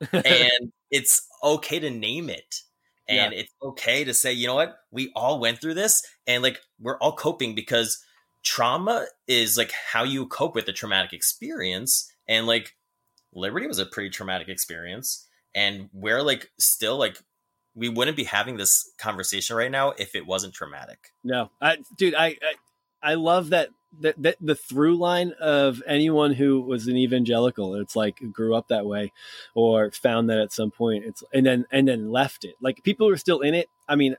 [0.12, 2.56] And it's okay to name it
[3.08, 3.40] and yeah.
[3.40, 6.98] it's okay to say you know what we all went through this and like we're
[6.98, 8.02] all coping because
[8.42, 12.74] trauma is like how you cope with a traumatic experience and like
[13.32, 17.18] liberty was a pretty traumatic experience and we're like still like
[17.76, 21.12] we wouldn't be having this conversation right now if it wasn't traumatic.
[21.22, 22.54] No, I, dude, I, I,
[23.02, 23.68] I love that,
[24.00, 28.68] that, that the through line of anyone who was an evangelical, it's like grew up
[28.68, 29.12] that way
[29.54, 32.54] or found that at some point it's, and then, and then left it.
[32.60, 33.68] Like people are still in it.
[33.88, 34.16] I mean,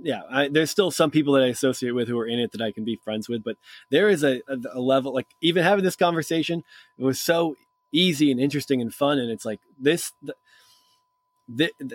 [0.00, 2.62] yeah, I, there's still some people that I associate with who are in it that
[2.62, 3.56] I can be friends with, but
[3.90, 6.64] there is a, a, a level, like even having this conversation,
[6.98, 7.56] it was so
[7.92, 9.18] easy and interesting and fun.
[9.18, 10.34] And it's like this, the,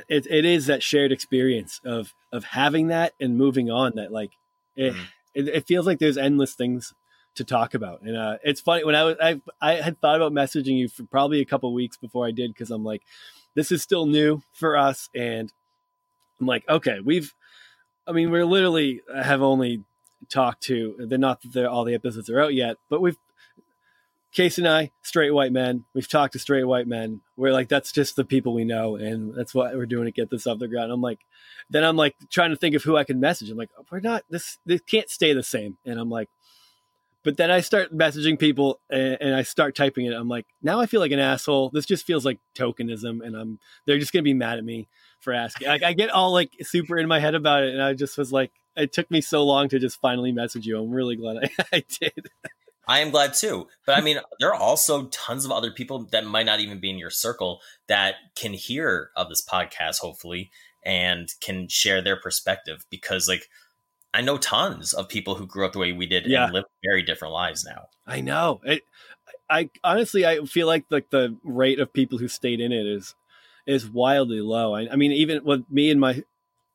[0.10, 4.32] it, it is that shared experience of of having that and moving on that like
[4.76, 5.06] it, mm.
[5.38, 6.93] It, it, feels like there's endless things
[7.35, 8.01] to talk about.
[8.01, 11.03] And uh, it's funny when i was I, I had thought about messaging you for
[11.03, 13.03] probably a couple weeks before i did because i'm like
[13.53, 15.09] this is still new for us.
[15.15, 15.53] And
[16.39, 17.34] i'm like okay we've
[18.07, 19.84] i mean we're literally have only
[20.30, 23.18] talked to they're not that all the episodes are out yet but we've
[24.34, 25.86] Case and I, straight white men.
[25.95, 27.22] We've talked to straight white men.
[27.38, 30.30] We're like, that's just the people we know, and that's what we're doing to get
[30.30, 30.91] this off the ground.
[30.91, 31.20] I'm like,
[31.70, 33.49] then I'm like trying to think of who I can message.
[33.49, 34.58] I'm like, we're not this.
[34.66, 35.78] This can't stay the same.
[35.86, 36.30] And I'm like,
[37.24, 40.14] but then I start messaging people and, and, I start typing it.
[40.14, 41.72] I'm like, now I feel like an asshole.
[41.72, 44.88] This just feels like tokenism, and I'm they're just gonna be mad at me
[45.20, 45.68] for asking.
[45.68, 48.32] Like I get all like super in my head about it, and I just was
[48.32, 50.80] like, it took me so long to just finally message you.
[50.80, 52.30] I'm really glad I, I did.
[52.88, 53.68] I am glad too.
[53.85, 56.89] But I mean, there are also tons of other people that might not even be
[56.89, 60.49] in your circle that can hear of this podcast, hopefully,
[60.85, 63.49] and can share their perspective because, like,
[64.14, 66.45] I know tons of people who grew up the way we did yeah.
[66.45, 67.88] and live very different lives now.
[68.05, 68.61] I know.
[68.64, 68.84] It,
[69.49, 73.15] I honestly, I feel like like the rate of people who stayed in it is
[73.65, 74.76] is wildly low.
[74.76, 76.23] I, I mean, even with me and my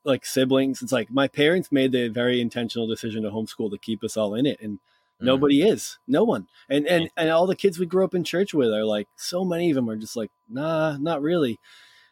[0.04, 4.04] like siblings, it's like my parents made the very intentional decision to homeschool to keep
[4.04, 4.78] us all in it, and
[5.22, 5.26] Mm.
[5.26, 5.98] Nobody is.
[6.06, 6.48] No one.
[6.68, 9.44] And and and all the kids we grew up in church with are like so
[9.44, 11.58] many of them are just like, nah, not really.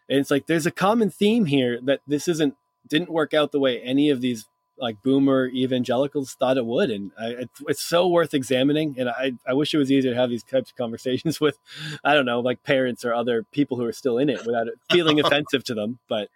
[0.09, 2.55] And it's like there's a common theme here that this isn't
[2.89, 4.47] didn't work out the way any of these
[4.79, 9.33] like boomer evangelicals thought it would and I, it's, it's, so worth examining and I,
[9.47, 11.59] I wish it was easier to have these types of conversations with
[12.03, 14.75] i don't know like parents or other people who are still in it without it
[14.91, 16.31] feeling offensive to them but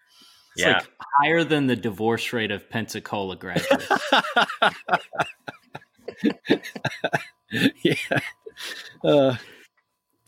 [0.56, 0.74] it's yeah.
[0.74, 3.88] like higher than the divorce rate of pensacola graduates
[7.82, 8.20] yeah.
[9.02, 9.36] Uh,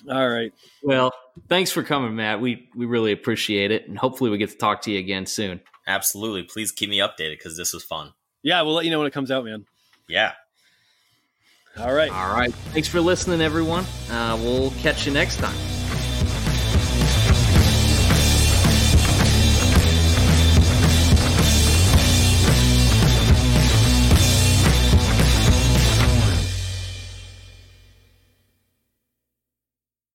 [0.08, 0.52] all right.
[0.82, 1.12] Well,
[1.48, 2.40] thanks for coming, Matt.
[2.40, 5.60] We we really appreciate it, and hopefully we get to talk to you again soon.
[5.86, 6.42] Absolutely.
[6.42, 8.12] Please keep me updated because this was fun.
[8.42, 9.66] Yeah, we'll let you know when it comes out, man.
[10.08, 10.32] Yeah.
[11.78, 12.10] All right.
[12.10, 12.52] All right.
[12.72, 13.84] Thanks for listening, everyone.
[14.10, 15.75] Uh, we'll catch you next time.